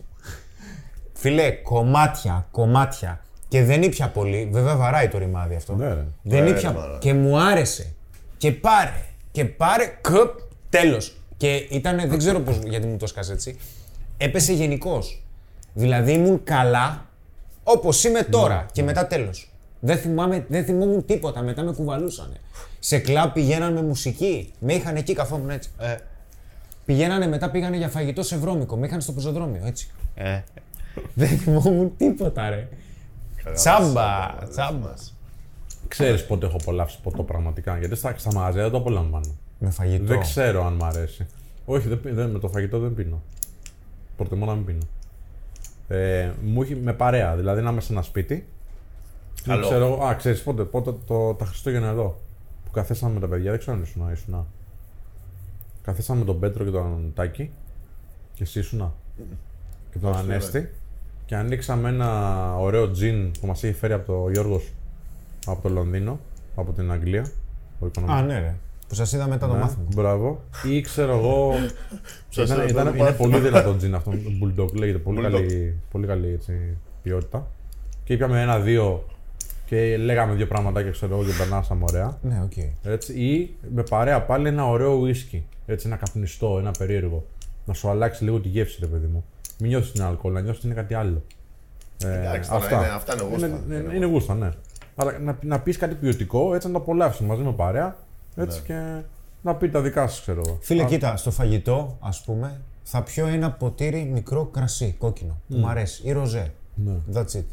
Φίλε, 1.13 1.51
κομμάτια, 1.51 2.47
κομμάτια. 2.51 3.21
Και 3.47 3.63
δεν 3.63 3.81
ήπια 3.81 4.09
πολύ. 4.09 4.49
Βέβαια 4.51 4.75
βαράει 4.75 5.07
το 5.07 5.17
ρημάδι 5.17 5.55
αυτό. 5.55 5.75
Ναι, 5.75 5.87
ρε. 5.93 6.05
Δεν 6.21 6.43
Ναι, 6.43 6.49
ήπια. 6.49 6.71
ρε, 6.71 6.77
μάνα. 6.77 6.97
και 6.97 7.13
μου 7.13 7.39
άρεσε. 7.39 7.93
Και 8.37 8.51
πάρε. 8.51 9.01
Και 9.31 9.45
πάρε. 9.45 9.97
Κοπ. 10.01 10.39
Τέλος. 10.69 11.17
Και 11.37 11.55
ήταν. 11.55 11.97
Δεν 12.09 12.17
ξέρω 12.17 12.39
πώς, 12.39 12.59
γιατί 12.65 12.87
μου 12.87 12.97
το 12.97 13.07
σκάς 13.07 13.29
έτσι. 13.29 13.57
Έπεσε 14.17 14.53
γενικώς. 14.53 15.23
Δηλαδή 15.73 16.11
ήμουν 16.11 16.43
καλά 16.43 17.05
όπως 17.63 18.03
είμαι 18.03 18.21
τώρα. 18.23 18.55
Ναι, 18.55 18.65
και 18.71 18.83
μετά 18.83 19.07
τέλος. 19.07 19.51
Δεν, 19.79 19.97
θυμάμαι, 19.97 20.45
δεν 20.47 20.63
θυμόμουν 20.65 21.05
τίποτα. 21.05 21.41
Μετά 21.41 21.63
με 21.63 21.71
κουβαλούσανε. 21.71 22.35
Σε 22.79 22.97
κλαμπ 22.99 23.31
πηγαίναν 23.31 23.73
με 23.73 23.81
μουσική. 23.81 24.51
Με 24.59 24.73
είχαν 24.73 24.95
εκεί, 24.95 25.13
καθόμουν 25.13 25.49
έτσι. 25.49 25.69
Ε. 25.79 25.95
Πηγαίνανε 26.85 27.27
μετά, 27.27 27.49
πήγανε 27.51 27.77
για 27.77 27.87
φαγητό 27.89 28.23
σε 28.23 28.37
βρώμικο. 28.37 28.75
Με 28.77 28.85
είχαν 28.87 29.01
στο 29.01 29.11
πεζοδρόμιο, 29.11 29.61
έτσι. 29.65 29.89
Ε. 30.15 30.39
δεν 31.13 31.27
θυμόμουν 31.27 31.93
τίποτα, 31.97 32.49
ρε. 32.49 32.67
Τσάμπα, 33.53 34.35
τσάμπα. 34.49 34.93
Ξέρεις 35.87 36.25
πότε 36.25 36.45
έχω 36.45 36.57
απολαύσει 36.61 36.99
ποτό 37.03 37.23
πραγματικά. 37.23 37.77
Γιατί 37.77 37.95
στα, 37.95 38.13
στα 38.17 38.33
μαγαζιά 38.33 38.61
δεν 38.61 38.71
το 38.71 38.77
απολαμβάνω. 38.77 39.35
Με 39.59 39.69
φαγητό. 39.69 40.03
Δεν 40.03 40.19
ξέρω 40.21 40.65
αν 40.65 40.73
μ' 40.73 40.83
αρέσει. 40.83 41.25
Όχι, 41.65 41.87
δεν, 41.87 42.01
πι- 42.01 42.13
δεν, 42.13 42.29
με 42.29 42.39
το 42.39 42.47
φαγητό 42.47 42.79
δεν 42.79 42.93
πίνω. 42.93 43.21
Προτιμώ 44.17 44.45
να 44.45 44.53
μην 44.53 44.65
πίνω. 44.65 44.85
Ε, 45.87 46.31
μου 46.43 46.61
έχει 46.61 46.75
με 46.75 46.93
παρέα, 46.93 47.35
δηλαδή 47.35 47.61
να 47.61 47.71
είμαι 47.71 47.81
σε 47.81 47.93
ένα 47.93 48.01
σπίτι. 48.01 48.47
Και 49.35 49.41
Καλό. 49.45 49.65
ξέρω, 49.67 49.85
εγώ- 49.85 50.03
α, 50.05 50.15
ξέρεις 50.15 50.43
πότε, 50.43 50.63
πότε 50.63 50.93
το, 51.07 51.33
τα 51.33 51.45
Χριστούγεννα 51.45 51.87
εδώ. 51.87 52.19
Που 52.65 52.71
καθίσαμε 52.71 53.13
με 53.13 53.19
τα 53.19 53.27
παιδιά, 53.27 53.49
δεν 53.51 53.59
ξέρω 53.59 53.75
αν 53.77 53.83
ήσουν, 53.83 54.11
ήσουν. 54.11 54.45
Καθίσαμε 55.81 56.19
με 56.19 56.25
τον 56.25 56.39
Πέτρο 56.39 56.63
και 56.63 56.69
τον 56.71 57.11
Τάκη. 57.15 57.51
Και 58.33 58.43
εσύ 58.43 58.59
ήσουν. 58.59 58.93
Και 59.91 59.97
τον 59.99 60.15
Ανέστη. 60.17 60.69
Και 61.27 61.35
ανοίξαμε 61.35 61.89
ένα 61.89 62.55
ωραίο 62.57 62.91
τζιν 62.91 63.31
που 63.39 63.47
μας 63.47 63.63
είχε 63.63 63.73
φέρει 63.73 63.93
από 63.93 64.05
το 64.13 64.29
Γιώργος 64.31 64.73
από 65.45 65.61
το 65.61 65.69
Λονδίνο, 65.69 66.19
από 66.55 66.71
την 66.71 66.91
Αγγλία. 66.91 67.25
Ο 67.79 67.85
οικονομικός. 67.85 68.21
Α, 68.21 68.25
ναι, 68.25 68.39
ρε. 68.39 68.55
Που 68.87 68.95
σας 68.95 69.13
είδα 69.13 69.27
μετά 69.27 69.47
το 69.47 69.53
Ναι, 69.53 69.59
μάθημα. 69.59 69.83
Μπράβο. 69.95 70.43
Ή 70.71 70.81
ξέρω 70.81 71.17
εγώ. 71.17 71.51
Σας 72.29 72.49
ήταν, 72.49 72.57
είδα 72.67 72.69
ήταν, 72.69 72.83
το 72.85 72.89
είναι 72.93 73.03
μάθημα. 73.03 73.29
πολύ 73.29 73.39
δυνατό 73.39 73.75
τζιν 73.75 73.95
αυτό. 73.95 74.11
Bulldog 74.11 74.73
λέγεται. 74.73 74.97
Πολύ 74.97 75.19
Bulldog. 75.19 75.31
καλή, 75.31 75.79
πολύ 75.91 76.07
καλή 76.07 76.27
έτσι, 76.33 76.77
ποιότητα. 77.03 77.47
Και 78.03 78.13
ήπιαμε 78.13 78.41
ένα-δύο 78.41 79.03
και 79.65 79.97
λέγαμε 79.97 80.33
δύο 80.33 80.47
πραγματάκια 80.47 80.91
ξέρω 80.91 81.15
εγώ 81.15 81.23
και 81.25 81.31
περνάσαμε 81.37 81.83
ωραία. 81.89 82.17
Ναι, 82.21 82.41
οκ. 82.43 82.51
Έτσι, 82.83 83.13
ή 83.13 83.55
με 83.75 83.83
παρέα 83.83 84.21
πάλι 84.21 84.47
ένα 84.47 84.67
ωραίο 84.69 84.93
ουίσκι. 84.93 85.45
Έτσι, 85.65 85.87
ένα 85.87 85.95
καπνιστό, 85.95 86.57
ένα 86.59 86.71
περίεργο. 86.77 87.25
Να 87.65 87.73
σου 87.73 87.89
αλλάξει 87.89 88.23
λίγο 88.23 88.39
τη 88.39 88.47
γεύση, 88.47 88.77
ρε 88.79 88.85
παιδί 88.87 89.07
μου. 89.07 89.25
Μην 89.59 89.69
νιώθει 89.69 89.91
την 89.91 90.03
αλκοόλ, 90.03 90.33
να 90.33 90.39
νιώθει 90.41 90.59
είναι 90.65 90.73
κάτι 90.75 90.93
άλλο. 90.93 91.23
Ε, 92.03 92.19
Εντάξει, 92.19 92.49
τώρα 92.49 92.65
είναι- 92.73 92.87
αυτά 92.93 93.13
είναι 93.13 93.23
γούστα. 93.23 93.47
Είναι, 93.47 93.75
είναι, 93.75 93.95
είναι 93.95 94.05
γούστα, 94.05 94.35
ναι. 94.35 94.51
Αλλά 94.95 95.19
να, 95.19 95.37
να 95.41 95.59
πεις 95.59 95.77
κάτι 95.77 95.95
ποιοτικό, 95.95 96.53
έτσι 96.55 96.67
να 96.67 96.73
το 96.73 96.79
απολαύσεις 96.79 97.25
μαζί 97.27 97.41
με 97.41 97.51
παρέα. 97.51 97.95
Έτσι 98.35 98.61
και 98.61 98.99
να 99.41 99.55
πει 99.55 99.69
τα 99.69 99.81
δικά 99.81 100.07
σου, 100.07 100.21
ξέρω 100.21 100.41
εγώ. 100.45 100.57
Φίλε, 100.61 100.83
κοίτα, 100.83 101.17
στο 101.17 101.31
φαγητό, 101.31 101.97
ας 101.99 102.21
πούμε, 102.23 102.61
θα 102.83 103.03
πιω 103.03 103.27
ένα 103.27 103.51
ποτήρι 103.51 104.03
μικρό 104.13 104.45
κρασί, 104.45 104.95
κόκκινο, 104.99 105.41
που 105.49 105.55
μου 105.57 105.67
αρέσει, 105.67 106.01
ή 106.05 106.11
ροζέ. 106.11 106.51
That's 107.13 107.37
it. 107.37 107.43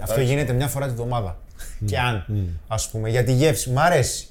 Αυτό 0.00 0.20
γίνεται 0.20 0.52
μια 0.52 0.68
φορά 0.68 0.86
τη 0.86 0.92
βδομάδα. 0.94 1.38
Και 1.84 1.98
αν, 1.98 2.24
ας 2.68 2.90
πούμε, 2.90 3.08
για 3.08 3.24
τη 3.24 3.32
γεύση, 3.32 3.70
μου 3.70 3.80
αρέσει. 3.80 4.28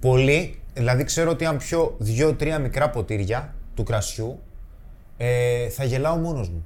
Πολύ, 0.00 0.58
δηλαδή 0.74 1.04
ξέρω 1.04 1.30
ότι 1.30 1.44
αν 1.44 1.56
πιω 1.56 1.94
δύο-τρία 1.98 2.58
μικρά 2.58 2.90
ποτήρια 2.90 3.54
του 3.74 3.82
κρασιού, 3.82 4.38
ε, 5.16 5.68
θα 5.68 5.84
γελάω 5.84 6.16
μόνος 6.16 6.48
μου. 6.48 6.64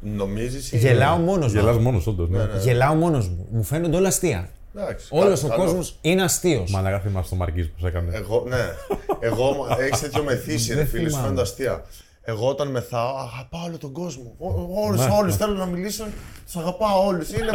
Νομίζεις. 0.00 0.72
Γελάω 0.72 1.16
μόνος 1.16 1.52
μου. 1.52 1.60
Γελάς 1.60 1.78
μόνος, 1.78 2.06
όντως, 2.06 2.28
ναι. 2.28 2.46
Γελάω 2.62 2.94
μόνος 2.94 3.28
μου. 3.28 3.46
Μου 3.50 3.62
φαίνονται 3.62 3.96
όλα 3.96 4.08
αστεία. 4.08 4.48
Εντάξει, 4.76 5.06
Όλος 5.10 5.40
κα- 5.40 5.46
ο 5.46 5.50
καλό. 5.50 5.62
κόσμος 5.64 5.98
είναι 6.00 6.22
αστείος. 6.22 6.70
Μαλάκα 6.70 7.00
θυμάσαι 7.00 7.30
το 7.30 7.36
Μαρκίζ 7.36 7.66
που 7.66 7.80
σε 7.80 7.86
έκανε. 7.86 8.16
Εγώ, 8.16 8.44
ναι. 8.48 8.64
Εγώ 9.20 9.66
έχεις 9.80 10.00
τέτοιο 10.00 10.22
μεθύσι, 10.28 10.68
ρε 10.68 10.74
Δεν 10.76 10.86
φίλε, 10.86 11.02
σου 11.02 11.08
θυμάμαι. 11.08 11.22
φαίνονται 11.24 11.42
αστεία. 11.42 11.84
Εγώ 12.24 12.48
όταν 12.48 12.68
μεθάω, 12.68 13.16
αγαπάω 13.16 13.64
όλο 13.66 13.78
τον 13.78 13.92
κόσμο. 13.92 14.34
Όλου, 14.84 14.96
Ναι. 14.96 15.08
όλους 15.20 15.36
θέλω 15.36 15.54
να 15.54 15.66
μιλήσω, 15.66 16.04
τους 16.44 16.56
αγαπάω 16.56 17.06
όλους. 17.06 17.30
Είναι, 17.30 17.50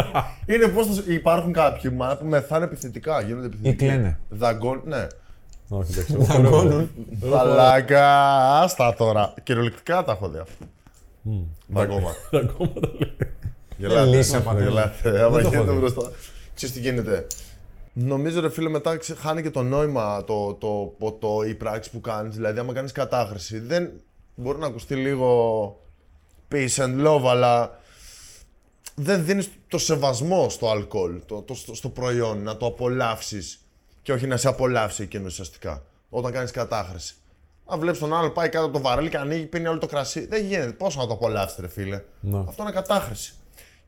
είναι 0.45 0.67
πώς 0.67 0.87
υπάρχουν 1.07 1.53
κάποιοι 1.53 1.91
μα, 1.95 2.17
που 2.17 2.25
μεθάνε 2.25 2.65
επιθετικά, 2.65 3.21
γίνονται 3.21 3.45
επιθετικοί. 3.45 3.85
κλαίνε. 3.85 4.19
Δαγκών, 4.29 4.81
ναι. 4.85 5.07
Όχι, 5.69 5.91
εντάξει. 5.91 6.15
Δαγκώνουν. 6.17 6.89
Μαλάκα, 7.23 8.07
άστα 8.61 8.93
τώρα. 8.93 9.33
Κυριολεκτικά 9.43 10.03
τα 10.03 10.11
έχω 10.11 10.29
δει 10.29 10.37
αυτά. 10.37 10.65
Δαγκώμα. 11.67 12.09
Ακόμα 12.31 12.73
το 12.79 12.89
λέω. 12.99 13.15
Γελάτε. 13.77 14.05
λύσα, 14.15 14.41
πατέρα. 14.41 14.63
Γελάτε. 14.65 15.21
Άμα 15.23 15.31
το 15.31 15.37
έχω 15.37 15.49
γίνεται 15.49 15.71
δει. 15.71 15.77
μπροστά. 15.77 16.11
Ξέρεις 16.55 16.75
τι 16.75 16.81
γίνεται. 16.81 17.27
Νομίζω 17.93 18.39
ρε 18.41 18.49
φίλε 18.49 18.69
μετά 18.69 18.97
ξε- 18.97 19.17
χάνει 19.19 19.41
και 19.41 19.49
το 19.49 19.63
νόημα 19.63 20.23
το, 20.23 20.53
το, 20.53 20.93
το, 20.99 21.11
το, 21.11 21.41
η 21.47 21.53
πράξη 21.55 21.91
που 21.91 22.01
κάνεις. 22.01 22.35
Δηλαδή 22.35 22.59
άμα 22.59 22.73
κάνεις 22.73 22.91
κατάχρηση 22.91 23.59
δεν 23.59 23.89
μπορεί 24.35 24.59
να 24.59 24.67
ακουστεί 24.67 24.95
λίγο 24.95 25.79
peace 26.51 26.75
and 26.75 27.07
love 27.07 27.23
αλλά 27.29 27.79
δεν 28.95 29.25
δίνεις 29.25 29.49
το 29.67 29.77
σεβασμό 29.77 30.49
στο 30.49 30.69
αλκοόλ, 30.69 31.21
το, 31.25 31.41
το, 31.41 31.53
στο, 31.55 31.75
στο 31.75 31.89
προϊόν, 31.89 32.43
να 32.43 32.57
το 32.57 32.65
απολαύσεις 32.65 33.59
και 34.07 34.13
όχι 34.13 34.27
να 34.27 34.37
σε 34.37 34.47
απολαύσει 34.47 35.03
εκείνος 35.03 35.31
ουσιαστικά 35.31 35.83
όταν 36.09 36.31
κάνεις 36.31 36.51
κατάχρηση. 36.51 37.15
Αν 37.65 37.79
βλέπεις 37.79 37.99
τον 37.99 38.13
άλλο 38.13 38.29
πάει 38.29 38.49
κάτω 38.49 38.65
από 38.65 38.73
το 38.73 38.81
βαρέλι 38.81 39.09
και 39.09 39.17
ανοίγει, 39.17 39.45
πίνει 39.45 39.67
όλο 39.67 39.77
το 39.77 39.87
κρασί. 39.87 40.25
Δεν 40.27 40.45
γίνεται. 40.45 40.71
Πόσο 40.71 40.99
να 40.99 41.07
το 41.07 41.13
απολαύσεις, 41.13 41.57
ρε 41.59 41.67
φίλε. 41.67 42.01
Ναι. 42.19 42.37
Αυτό 42.47 42.63
είναι 42.63 42.71
κατάχρηση. 42.71 43.33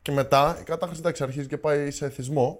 Και 0.02 0.12
μετά 0.12 0.56
η 0.60 0.62
κατάχρηση 0.62 1.00
εντάξει, 1.00 1.22
αρχίζει 1.22 1.46
και 1.46 1.56
πάει 1.56 1.90
σε 1.90 2.04
εθισμό. 2.04 2.58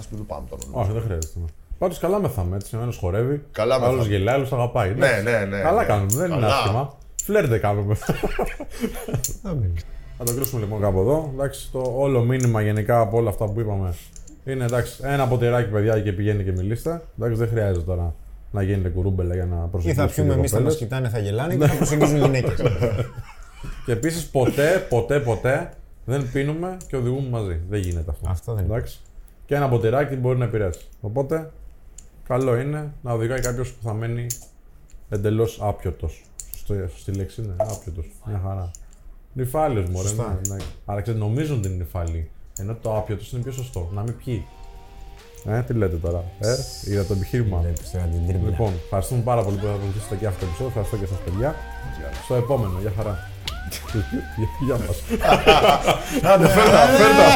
Α 0.00 0.02
μην 0.10 0.18
το 0.18 0.24
πάμε 0.24 0.46
τώρα. 0.48 0.62
Όχι, 0.72 0.92
δεν 0.92 1.02
χρειάζεται. 1.02 1.40
Πάντως 1.78 1.98
καλά 1.98 2.20
μεθάμε 2.20 2.56
έτσι. 2.56 2.76
Ο 2.76 2.80
ένας 2.80 2.96
χορεύει, 2.96 3.42
Καλά 3.52 3.74
άλλος 3.74 3.88
μεθάμε. 3.90 4.08
γελάει, 4.08 4.34
άλλος 4.34 4.52
αγαπάει. 4.52 4.94
Ναι, 4.94 5.06
Εντάξει. 5.06 5.22
ναι, 5.24 5.44
ναι. 5.44 5.60
Καλά 5.62 5.80
ναι. 5.80 5.86
κάνουμε, 5.86 6.14
δεν 6.14 6.30
είναι 6.30 6.40
Καλά. 6.40 6.56
άσχημα. 6.58 6.96
Φλερ 7.22 7.58
κάνουμε. 7.60 7.94
Θα 10.18 10.24
το 10.24 10.34
κλείσουμε 10.34 10.60
λοιπόν 10.60 10.80
κάπου 10.80 10.98
εδώ. 11.00 11.30
Εντάξει, 11.32 11.70
το 11.72 11.92
όλο 11.96 12.22
μήνυμα 12.22 12.62
γενικά 12.62 13.00
από 13.00 13.16
όλα 13.16 13.28
αυτά 13.28 13.44
που 13.46 13.60
είπαμε 13.60 13.94
είναι 14.44 14.64
εντάξει, 14.64 15.00
ένα 15.04 15.28
ποτηράκι 15.28 15.70
παιδιά 15.70 16.00
και 16.00 16.12
πηγαίνει 16.12 16.44
και 16.44 16.52
μιλήστε. 16.52 17.02
Εντάξει, 17.18 17.38
δεν 17.38 17.48
χρειάζεται 17.48 17.84
τώρα 17.84 18.14
να 18.50 18.62
γίνετε 18.62 18.88
κουρούμπελα 18.88 19.34
για 19.34 19.44
να 19.46 19.56
Ή 19.64 19.68
προσεγγίσετε. 19.70 20.06
θα 20.08 20.14
πιούμε 20.14 20.32
εμείς, 20.34 20.50
θα 20.50 20.60
μας 20.60 20.72
κοπέλες. 20.72 20.76
κοιτάνε, 20.76 21.08
θα 21.08 21.18
γελάνε 21.18 21.56
και 21.56 21.66
θα 21.66 21.76
προσεγγίζουν 21.76 22.16
γυναίκες. 22.18 22.60
Και 23.86 23.92
επίσης 23.92 24.26
ποτέ, 24.26 24.86
ποτέ, 24.88 25.20
ποτέ 25.20 25.70
δεν 26.04 26.30
πίνουμε 26.32 26.76
και 26.88 26.96
οδηγούμε 26.96 27.28
μαζί. 27.28 27.60
Δεν 27.68 27.80
γίνεται 27.80 28.10
αυτό. 28.10 28.28
Αυτό 28.30 28.54
δεν 28.54 28.64
Εντάξει. 28.64 28.98
Και 29.46 29.54
ένα 29.54 29.68
ποτηράκι 29.68 30.14
μπορεί 30.16 30.38
να 30.38 30.44
επηρεάσει. 30.44 30.80
Οπότε, 31.00 31.50
καλό 32.28 32.56
είναι 32.56 32.92
να 33.02 33.12
οδηγάει 33.12 33.40
κάποιος 33.40 33.70
που 33.72 33.82
θα 33.82 33.92
μένει 33.92 34.26
εντελώς 35.08 35.58
άπιωτος. 35.62 36.24
Σωστή 36.90 37.12
λέξη 37.12 37.42
είναι, 37.42 37.54
άπιωτος. 37.58 38.10
Μια 38.26 38.40
χαρά. 38.46 38.70
Νυφάλιος 39.32 39.88
μωρέ. 39.88 40.08
Σωστά. 40.08 40.40
Ναι, 40.48 40.54
ναι. 40.54 40.62
Αλλά 40.84 41.00
ξέρετε, 41.00 41.24
νομίζουν 41.24 41.58
ότι 41.58 41.68
είναι 41.68 41.76
νυφάλιοι. 41.76 42.30
Ενώ 42.58 42.74
το 42.82 42.96
άπιωτο 42.96 43.24
είναι 43.32 43.42
πιο 43.42 43.52
σωστό. 43.52 43.88
Να 43.92 44.02
μην 44.02 44.16
πιει. 44.24 44.46
Ε, 45.46 45.62
τι 45.62 45.72
λέτε 45.72 45.96
τώρα. 45.96 46.24
Ε, 46.38 46.54
για 46.82 47.04
το 47.04 47.12
επιχείρημα. 47.12 47.58
Βλέπεις 47.58 47.90
τώρα 47.90 48.04
την 48.04 48.26
τρίμπλα. 48.26 48.48
Λοιπόν, 48.48 48.72
ευχαριστούμε 48.84 49.20
πάρα 49.22 49.42
πολύ 49.42 49.56
που 49.56 49.66
θα 49.66 49.76
βοηθήσετε 49.82 50.16
και 50.16 50.26
αυτό 50.26 50.40
το 50.40 50.46
επεισόδιο. 50.46 50.68
Ευχαριστώ 50.68 50.96
και 50.96 51.06
σας, 51.06 51.18
παιδιά. 51.24 51.54
Στο 52.24 52.34
επόμενο, 52.34 52.78
για 52.80 52.92
χαρά. 52.96 53.30
Γεια 54.66 54.78
μας. 54.86 54.98
Άντε, 56.22 56.48
φέρτα, 56.48 56.80
φέρτα. 56.86 57.26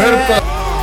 Φέρτα. 0.00 0.75